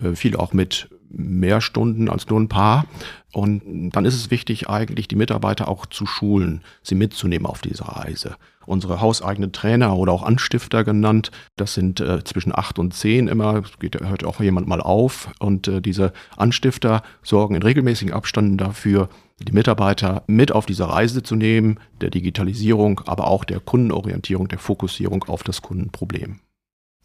äh, 0.00 0.14
viele 0.14 0.38
auch 0.38 0.52
mit 0.52 0.88
mehr 1.10 1.60
Stunden 1.60 2.08
als 2.08 2.28
nur 2.28 2.40
ein 2.40 2.48
paar. 2.48 2.86
Und 3.32 3.92
dann 3.92 4.04
ist 4.04 4.14
es 4.14 4.30
wichtig, 4.30 4.68
eigentlich 4.68 5.06
die 5.06 5.16
Mitarbeiter 5.16 5.68
auch 5.68 5.86
zu 5.86 6.06
schulen, 6.06 6.62
sie 6.82 6.94
mitzunehmen 6.94 7.46
auf 7.46 7.60
diese 7.60 7.86
Reise. 7.86 8.36
Unsere 8.66 9.00
hauseigenen 9.00 9.52
Trainer 9.52 9.96
oder 9.96 10.12
auch 10.12 10.22
Anstifter 10.22 10.84
genannt, 10.84 11.30
das 11.56 11.74
sind 11.74 12.00
äh, 12.00 12.22
zwischen 12.24 12.56
acht 12.56 12.78
und 12.78 12.94
zehn 12.94 13.28
immer, 13.28 13.62
geht, 13.78 14.00
hört 14.00 14.24
auch 14.24 14.40
jemand 14.40 14.68
mal 14.68 14.80
auf. 14.80 15.30
Und 15.38 15.68
äh, 15.68 15.80
diese 15.80 16.12
Anstifter 16.36 17.02
sorgen 17.22 17.54
in 17.54 17.62
regelmäßigen 17.62 18.12
Abständen 18.12 18.58
dafür, 18.58 19.08
die 19.38 19.52
Mitarbeiter 19.52 20.22
mit 20.26 20.52
auf 20.52 20.66
diese 20.66 20.88
Reise 20.88 21.22
zu 21.22 21.34
nehmen, 21.34 21.78
der 22.00 22.10
Digitalisierung, 22.10 23.00
aber 23.06 23.26
auch 23.28 23.44
der 23.44 23.60
Kundenorientierung, 23.60 24.48
der 24.48 24.58
Fokussierung 24.58 25.24
auf 25.24 25.42
das 25.42 25.62
Kundenproblem. 25.62 26.40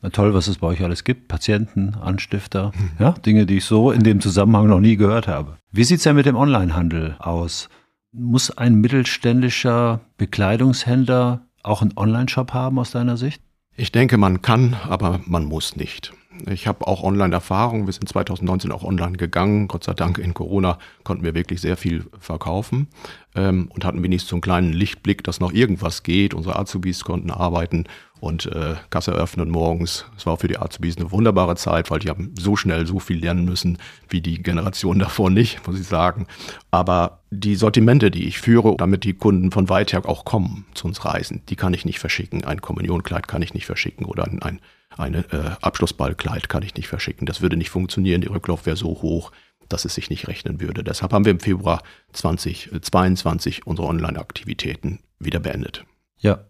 Na 0.02 0.10
toll, 0.10 0.34
was 0.34 0.48
es 0.48 0.60
bei 0.60 0.68
euch 0.68 0.84
alles 0.84 1.04
gibt. 1.04 1.28
Patienten, 1.28 1.96
Anstifter, 1.96 2.72
hm. 2.76 2.92
ja, 3.00 3.12
Dinge, 3.12 3.46
die 3.46 3.58
ich 3.58 3.66
so 3.66 3.92
in 3.92 4.04
dem 4.04 4.22
Zusammenhang 4.22 4.68
noch 4.68 4.80
nie 4.80 4.98
gehört 4.98 5.28
habe. 5.28 5.58
Wie 5.72 5.84
sieht 5.84 5.98
es 5.98 6.04
denn 6.04 6.16
mit 6.16 6.26
dem 6.26 6.36
Onlinehandel 6.36 7.16
aus? 7.20 7.70
Muss 8.12 8.56
ein 8.56 8.76
mittelständischer 8.76 10.02
Bekleidungshändler 10.18 11.42
auch 11.64 11.82
einen 11.82 11.98
Online-Shop 11.98 12.54
haben 12.54 12.80
aus 12.80 12.92
deiner 12.92 13.18
Sicht? 13.18 13.42
Ich 13.76 13.92
denke, 13.92 14.18
man 14.18 14.42
kann, 14.42 14.78
aber 14.88 15.20
man 15.26 15.46
muss 15.46 15.76
nicht. 15.76 16.14
Ich 16.50 16.68
habe 16.68 16.88
auch 16.88 17.04
Online-Erfahrung. 17.04 17.86
Wir 17.88 17.94
sind 17.94 18.08
2019 18.08 18.72
auch 18.72 18.84
online 18.84 19.18
gegangen. 19.18 19.68
Gott 19.68 19.84
sei 19.84 19.94
Dank 19.94 20.18
in 20.18 20.34
Corona 20.34 20.80
konnten 21.04 21.24
wir 21.24 21.34
wirklich 21.34 21.62
sehr 21.62 21.78
viel 21.78 22.06
verkaufen 22.20 22.88
ähm, 23.36 23.70
und 23.74 23.86
hatten 23.86 24.04
wenigstens 24.04 24.30
so 24.30 24.36
einen 24.36 24.42
kleinen 24.42 24.74
Lichtblick, 24.74 25.24
dass 25.24 25.40
noch 25.40 25.54
irgendwas 25.54 26.04
geht. 26.04 26.34
Unsere 26.34 26.58
Azubis 26.58 27.04
konnten 27.04 27.32
arbeiten 27.32 27.86
und 28.20 28.46
äh, 28.48 28.76
Kasse 28.90 29.12
öffnen 29.12 29.50
morgens. 29.50 30.06
Es 30.18 30.26
war 30.26 30.38
für 30.38 30.48
die 30.48 30.58
Azubis 30.58 30.98
eine 30.98 31.12
wunderbare 31.12 31.56
Zeit, 31.56 31.92
weil 31.92 32.00
die 32.00 32.10
haben 32.10 32.34
so 32.38 32.56
schnell 32.56 32.88
so 32.88 33.00
viel 33.00 33.20
lernen 33.20 33.46
müssen 33.46 33.78
wie 34.10 34.22
die 34.22 34.42
Generation 34.42 35.00
davor 35.00 35.30
nicht, 35.30 35.66
muss 35.68 35.80
ich 35.80 35.88
sagen. 35.88 36.28
Aber 36.72 37.20
die 37.30 37.56
Sortimente, 37.56 38.12
die 38.12 38.28
ich 38.28 38.40
führe, 38.40 38.76
damit 38.78 39.04
die 39.04 39.14
Kunden 39.14 39.52
von 39.52 39.70
weit 39.70 39.94
her 39.94 40.08
auch 40.08 40.26
kommen 40.26 40.66
zu 40.74 40.88
uns 40.88 41.06
reisen, 41.06 41.44
die 41.50 41.56
kann 41.56 41.74
ich 41.74 41.86
nicht 41.86 42.00
verschicken. 42.00 42.46
Ein 42.46 42.62
Kommunionkleid 42.62 43.28
kann 43.28 43.42
ich 43.42 43.54
nicht 43.54 43.66
verschicken 43.66 44.06
oder 44.06 44.26
ein 44.26 44.60
eine 44.98 45.26
äh, 45.32 45.52
Abschlussballkleid 45.62 46.48
kann 46.48 46.64
ich 46.64 46.76
nicht 46.76 46.88
verschicken. 46.88 47.26
Das 47.26 47.42
würde 47.42 47.58
nicht 47.58 47.70
funktionieren. 47.70 48.22
Die 48.22 48.28
Rücklauf 48.28 48.66
wäre 48.66 48.78
so 48.78 48.88
hoch, 49.02 49.32
dass 49.68 49.86
es 49.86 49.96
sich 49.96 50.10
nicht 50.10 50.28
rechnen 50.28 50.62
würde. 50.62 50.84
Deshalb 50.84 51.12
haben 51.14 51.26
wir 51.26 51.32
im 51.32 51.40
Februar 51.40 51.82
2022 52.14 53.68
unsere 53.68 53.88
Online-Aktivitäten 53.88 55.00
wieder 55.20 55.40
beendet. 55.40 55.86
Ja, 56.18 56.46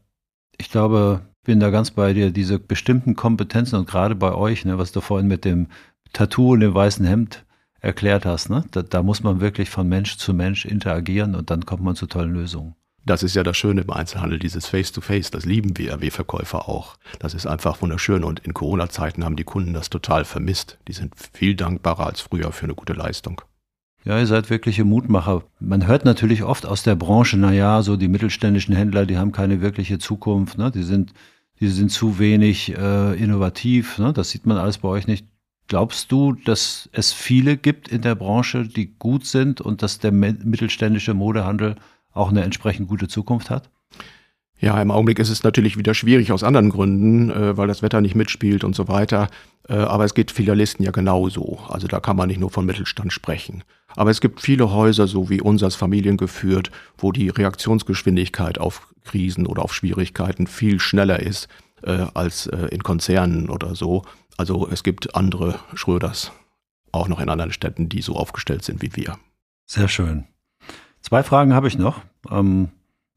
ich 0.57 0.69
glaube, 0.69 1.25
bin 1.45 1.61
da 1.61 1.69
ganz 1.69 1.91
bei 1.91 2.13
dir. 2.13 2.31
Diese 2.31 2.59
bestimmten 2.59 3.15
Kompetenzen 3.15 3.77
und 3.77 3.87
gerade 3.87 4.15
bei 4.15 4.33
euch, 4.33 4.65
ne, 4.65 4.77
was 4.77 4.91
du 4.91 4.99
vorhin 4.99 5.27
mit 5.27 5.45
dem 5.45 5.67
Tattoo 6.11 6.51
und 6.51 6.59
dem 6.59 6.73
weißen 6.73 7.05
Hemd 7.05 7.45
erklärt 7.79 8.25
hast, 8.25 8.49
ne, 8.49 8.65
da, 8.71 8.81
da 8.81 9.01
muss 9.01 9.23
man 9.23 9.39
wirklich 9.39 9.69
von 9.69 9.87
Mensch 9.87 10.17
zu 10.17 10.33
Mensch 10.33 10.65
interagieren 10.65 11.35
und 11.35 11.49
dann 11.49 11.65
kommt 11.65 11.83
man 11.83 11.95
zu 11.95 12.07
tollen 12.07 12.33
Lösungen. 12.33 12.75
Das 13.05 13.21
ist 13.21 13.35
ja 13.35 13.43
das 13.43 13.55
Schöne 13.55 13.81
im 13.81 13.91
Einzelhandel, 13.91 14.39
dieses 14.39 14.65
Face-to-Face, 14.65 15.27
-face, 15.27 15.31
das 15.31 15.45
lieben 15.45 15.77
wir, 15.77 16.01
wir 16.01 16.11
Verkäufer 16.11 16.67
auch. 16.67 16.97
Das 17.19 17.35
ist 17.35 17.45
einfach 17.45 17.81
wunderschön 17.83 18.23
und 18.23 18.39
in 18.39 18.55
Corona-Zeiten 18.55 19.23
haben 19.23 19.35
die 19.35 19.43
Kunden 19.43 19.73
das 19.73 19.91
total 19.91 20.25
vermisst. 20.25 20.79
Die 20.87 20.93
sind 20.93 21.13
viel 21.33 21.55
dankbarer 21.55 22.07
als 22.07 22.21
früher 22.21 22.51
für 22.51 22.63
eine 22.63 22.73
gute 22.73 22.93
Leistung. 22.93 23.41
Ja, 24.05 24.19
ihr 24.19 24.27
seid 24.27 24.51
wirkliche 24.51 24.85
Mutmacher. 24.85 25.43
Man 25.59 25.87
hört 25.87 26.05
natürlich 26.05 26.43
oft 26.43 26.67
aus 26.67 26.83
der 26.83 26.95
Branche, 26.95 27.37
na 27.37 27.51
ja, 27.51 27.81
so 27.81 27.95
die 27.95 28.07
mittelständischen 28.07 28.75
Händler, 28.75 29.07
die 29.07 29.17
haben 29.17 29.31
keine 29.31 29.61
wirkliche 29.61 29.97
Zukunft, 29.97 30.59
ne? 30.59 30.69
die 30.69 30.83
sind, 30.83 31.13
die 31.59 31.67
sind 31.67 31.91
zu 31.91 32.19
wenig 32.19 32.75
äh, 32.75 33.21
innovativ, 33.21 33.97
ne? 33.97 34.13
das 34.13 34.29
sieht 34.29 34.45
man 34.45 34.57
alles 34.57 34.79
bei 34.79 34.89
euch 34.89 35.07
nicht. 35.07 35.25
Glaubst 35.67 36.11
du, 36.11 36.33
dass 36.33 36.89
es 36.91 37.11
viele 37.11 37.57
gibt 37.57 37.87
in 37.87 38.01
der 38.01 38.13
Branche, 38.13 38.67
die 38.67 38.93
gut 38.97 39.25
sind 39.25 39.61
und 39.61 39.81
dass 39.81 39.97
der 39.97 40.11
mittelständische 40.11 41.15
Modehandel 41.15 41.75
auch 42.11 42.29
eine 42.29 42.43
entsprechend 42.43 42.87
gute 42.87 43.07
Zukunft 43.07 43.49
hat? 43.49 43.71
Ja, 44.59 44.81
im 44.81 44.89
Augenblick 44.89 45.19
ist 45.19 45.29
es 45.29 45.43
natürlich 45.43 45.77
wieder 45.77 45.93
schwierig 45.93 46.31
aus 46.31 46.43
anderen 46.43 46.69
Gründen, 46.69 47.29
äh, 47.29 47.57
weil 47.57 47.67
das 47.67 47.81
Wetter 47.81 48.01
nicht 48.01 48.15
mitspielt 48.15 48.63
und 48.63 48.75
so 48.75 48.87
weiter. 48.87 49.29
Äh, 49.67 49.73
aber 49.75 50.05
es 50.05 50.13
geht 50.13 50.31
Filialisten 50.31 50.85
ja 50.85 50.91
genauso. 50.91 51.59
Also 51.67 51.87
da 51.87 51.99
kann 51.99 52.15
man 52.15 52.29
nicht 52.29 52.39
nur 52.39 52.51
von 52.51 52.65
Mittelstand 52.65 53.11
sprechen. 53.11 53.63
Aber 53.95 54.11
es 54.11 54.21
gibt 54.21 54.41
viele 54.41 54.71
Häuser, 54.71 55.07
so 55.07 55.29
wie 55.29 55.41
unseres 55.41 55.75
familiengeführt, 55.75 56.71
wo 56.97 57.11
die 57.11 57.29
Reaktionsgeschwindigkeit 57.29 58.57
auf 58.59 58.87
Krisen 59.03 59.45
oder 59.45 59.63
auf 59.63 59.73
Schwierigkeiten 59.73 60.47
viel 60.47 60.79
schneller 60.79 61.19
ist 61.19 61.47
äh, 61.83 62.05
als 62.13 62.47
äh, 62.47 62.67
in 62.71 62.83
Konzernen 62.83 63.49
oder 63.49 63.75
so. 63.75 64.03
Also 64.37 64.67
es 64.69 64.83
gibt 64.83 65.15
andere 65.15 65.59
Schröders 65.73 66.31
auch 66.91 67.07
noch 67.07 67.19
in 67.19 67.29
anderen 67.29 67.51
Städten, 67.51 67.89
die 67.89 68.01
so 68.01 68.15
aufgestellt 68.15 68.63
sind 68.63 68.81
wie 68.81 68.95
wir. 68.95 69.17
Sehr 69.65 69.87
schön. 69.87 70.25
Zwei 71.01 71.23
Fragen 71.23 71.53
habe 71.53 71.67
ich 71.67 71.77
noch. 71.77 72.01
Ähm, 72.31 72.69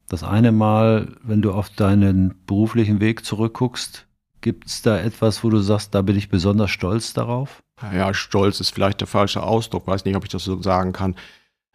das 0.09 0.23
eine 0.23 0.51
Mal, 0.51 1.15
wenn 1.23 1.41
du 1.41 1.51
auf 1.51 1.69
deinen 1.69 2.35
beruflichen 2.45 2.99
Weg 2.99 3.25
zurückguckst, 3.25 4.07
gibt 4.41 4.67
es 4.67 4.81
da 4.81 4.97
etwas, 4.97 5.43
wo 5.43 5.49
du 5.49 5.59
sagst, 5.59 5.93
da 5.93 6.01
bin 6.01 6.17
ich 6.17 6.29
besonders 6.29 6.71
stolz 6.71 7.13
darauf? 7.13 7.61
Ja, 7.93 8.13
stolz 8.13 8.59
ist 8.59 8.71
vielleicht 8.71 8.99
der 9.01 9.07
falsche 9.07 9.43
Ausdruck, 9.43 9.87
weiß 9.87 10.05
nicht, 10.05 10.15
ob 10.15 10.23
ich 10.23 10.31
das 10.31 10.43
so 10.43 10.61
sagen 10.61 10.93
kann. 10.93 11.15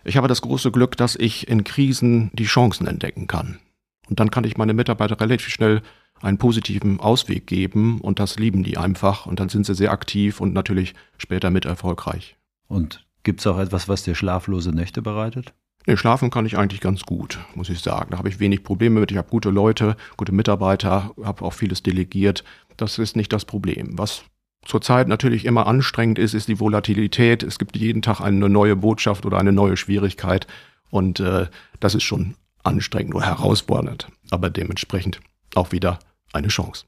Ich 0.05 0.17
habe 0.17 0.29
das 0.29 0.43
große 0.43 0.71
Glück, 0.71 0.97
dass 0.97 1.17
ich 1.17 1.49
in 1.49 1.65
Krisen 1.65 2.31
die 2.35 2.45
Chancen 2.45 2.87
entdecken 2.87 3.27
kann. 3.27 3.59
Und 4.09 4.21
dann 4.21 4.31
kann 4.31 4.45
ich 4.45 4.59
meine 4.59 4.75
Mitarbeiter 4.75 5.19
relativ 5.19 5.49
schnell 5.49 5.83
einen 6.21 6.39
positiven 6.39 7.01
Ausweg 7.01 7.47
geben 7.47 8.01
und 8.01 8.19
das 8.19 8.39
lieben 8.39 8.63
die 8.63 8.77
einfach 8.77 9.27
und 9.27 9.41
dann 9.41 9.49
sind 9.49 9.67
sie 9.67 9.75
sehr 9.75 9.93
aktiv 9.93 10.41
und 10.41 10.53
natürlich 10.53 10.95
später 11.19 11.51
mit 11.51 11.65
erfolgreich. 11.65 12.37
Und 12.67 13.07
gibt 13.23 13.41
es 13.41 13.47
auch 13.47 13.59
etwas, 13.59 13.89
was 13.89 14.03
dir 14.03 14.15
schlaflose 14.15 14.71
Nächte 14.71 15.03
bereitet? 15.03 15.55
Nee, 15.87 15.97
schlafen 15.97 16.31
kann 16.31 16.47
ich 16.47 16.57
eigentlich 16.57 16.81
ganz 16.81 17.03
gut, 17.03 17.39
muss 17.55 17.69
ich 17.69 17.81
sagen. 17.81 18.11
Da 18.11 18.19
habe 18.19 18.29
ich 18.29 18.41
wenig 18.41 18.63
Probleme 18.63 19.01
mit. 19.01 19.11
Ich 19.11 19.19
habe 19.19 19.29
gute 19.29 19.51
Leute, 19.51 19.97
gute 20.17 20.33
Mitarbeiter, 20.33 21.11
habe 21.23 21.45
auch 21.45 21.53
vieles 21.53 21.83
delegiert. 21.83 22.43
Das 22.77 22.99
ist 22.99 23.17
nicht 23.17 23.33
das 23.33 23.45
Problem. 23.45 23.99
Was 23.99 24.25
zurzeit 24.65 25.09
natürlich 25.09 25.45
immer 25.45 25.67
anstrengend 25.67 26.19
ist, 26.19 26.33
ist 26.33 26.49
die 26.49 26.59
Volatilität. 26.59 27.43
Es 27.43 27.59
gibt 27.59 27.77
jeden 27.77 28.01
Tag 28.01 28.21
eine 28.21 28.49
neue 28.49 28.77
Botschaft 28.77 29.27
oder 29.27 29.39
eine 29.39 29.53
neue 29.53 29.77
Schwierigkeit. 29.77 30.47
Und 30.91 31.21
äh, 31.21 31.49
das 31.81 31.95
ist 31.95 32.05
schon 32.05 32.35
anstrengend 32.63 33.15
oder 33.15 33.27
herausfordernd. 33.27 34.09
Aber 34.31 34.49
dementsprechend 34.49 35.21
auch 35.55 35.71
wieder 35.71 35.99
eine 36.33 36.49
Chance. 36.49 36.87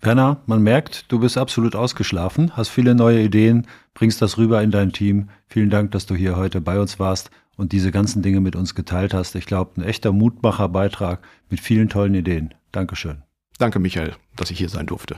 Werner, 0.00 0.40
man 0.46 0.62
merkt, 0.62 1.10
du 1.12 1.18
bist 1.18 1.36
absolut 1.36 1.74
ausgeschlafen, 1.74 2.56
hast 2.56 2.68
viele 2.68 2.94
neue 2.94 3.20
Ideen, 3.20 3.66
bringst 3.94 4.22
das 4.22 4.38
rüber 4.38 4.62
in 4.62 4.70
dein 4.70 4.92
Team. 4.92 5.28
Vielen 5.48 5.70
Dank, 5.70 5.90
dass 5.90 6.06
du 6.06 6.14
hier 6.14 6.36
heute 6.36 6.60
bei 6.60 6.80
uns 6.80 6.98
warst 6.98 7.30
und 7.58 7.72
diese 7.72 7.90
ganzen 7.90 8.22
Dinge 8.22 8.40
mit 8.40 8.56
uns 8.56 8.74
geteilt 8.74 9.12
hast. 9.12 9.34
Ich 9.34 9.44
glaube, 9.44 9.72
ein 9.76 9.84
echter 9.84 10.12
Mutmacherbeitrag 10.12 11.20
mit 11.50 11.60
vielen 11.60 11.90
tollen 11.90 12.14
Ideen. 12.14 12.54
Dankeschön. 12.72 13.22
Danke, 13.58 13.80
Michael, 13.80 14.14
dass 14.36 14.50
ich 14.50 14.58
hier 14.58 14.70
sein 14.70 14.86
durfte. 14.86 15.16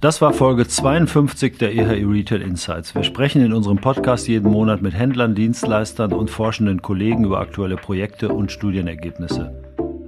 Das 0.00 0.20
war 0.20 0.32
Folge 0.32 0.66
52 0.66 1.58
der 1.58 1.74
EHI 1.74 2.04
Retail 2.04 2.42
Insights. 2.42 2.94
Wir 2.94 3.04
sprechen 3.04 3.42
in 3.42 3.52
unserem 3.52 3.78
Podcast 3.78 4.26
jeden 4.28 4.50
Monat 4.50 4.82
mit 4.82 4.94
Händlern, 4.94 5.34
Dienstleistern 5.34 6.12
und 6.12 6.30
forschenden 6.30 6.82
Kollegen 6.82 7.24
über 7.24 7.40
aktuelle 7.40 7.76
Projekte 7.76 8.28
und 8.28 8.50
Studienergebnisse. 8.52 9.62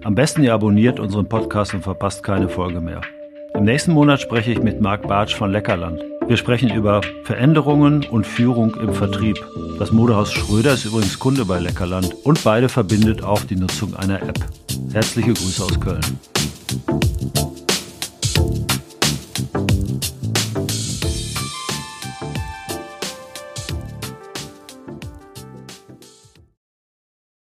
Am 0.05 0.15
besten 0.15 0.43
ihr 0.43 0.55
abonniert 0.55 1.01
unseren 1.01 1.29
Podcast 1.29 1.75
und 1.75 1.83
verpasst 1.83 2.23
keine 2.23 2.49
Folge 2.49 2.81
mehr. 2.81 3.01
Im 3.55 3.65
nächsten 3.65 3.93
Monat 3.93 4.21
spreche 4.21 4.53
ich 4.53 4.63
mit 4.63 4.81
Marc 4.81 5.09
Bartsch 5.09 5.35
von 5.35 5.51
Leckerland. 5.51 6.03
Wir 6.29 6.37
sprechen 6.37 6.71
über 6.71 7.03
Veränderungen 7.23 8.05
und 8.05 8.27
Führung 8.27 8.75
im 8.75 8.93
Vertrieb. 8.93 9.39
Das 9.79 9.93
Modehaus 9.93 10.33
Schröder 10.33 10.75
ist 10.75 10.85
übrigens 10.85 11.21
Kunde 11.21 11.45
bei 11.45 11.61
Leckerland 11.61 12.15
und 12.25 12.43
beide 12.43 12.69
verbindet 12.69 13.23
auch 13.23 13.45
die 13.45 13.55
Nutzung 13.55 13.95
einer 13.95 14.21
App. 14.21 14.39
Herzliche 14.93 15.35
Grüße 15.35 15.63
aus 15.63 15.79
Köln. 15.79 16.01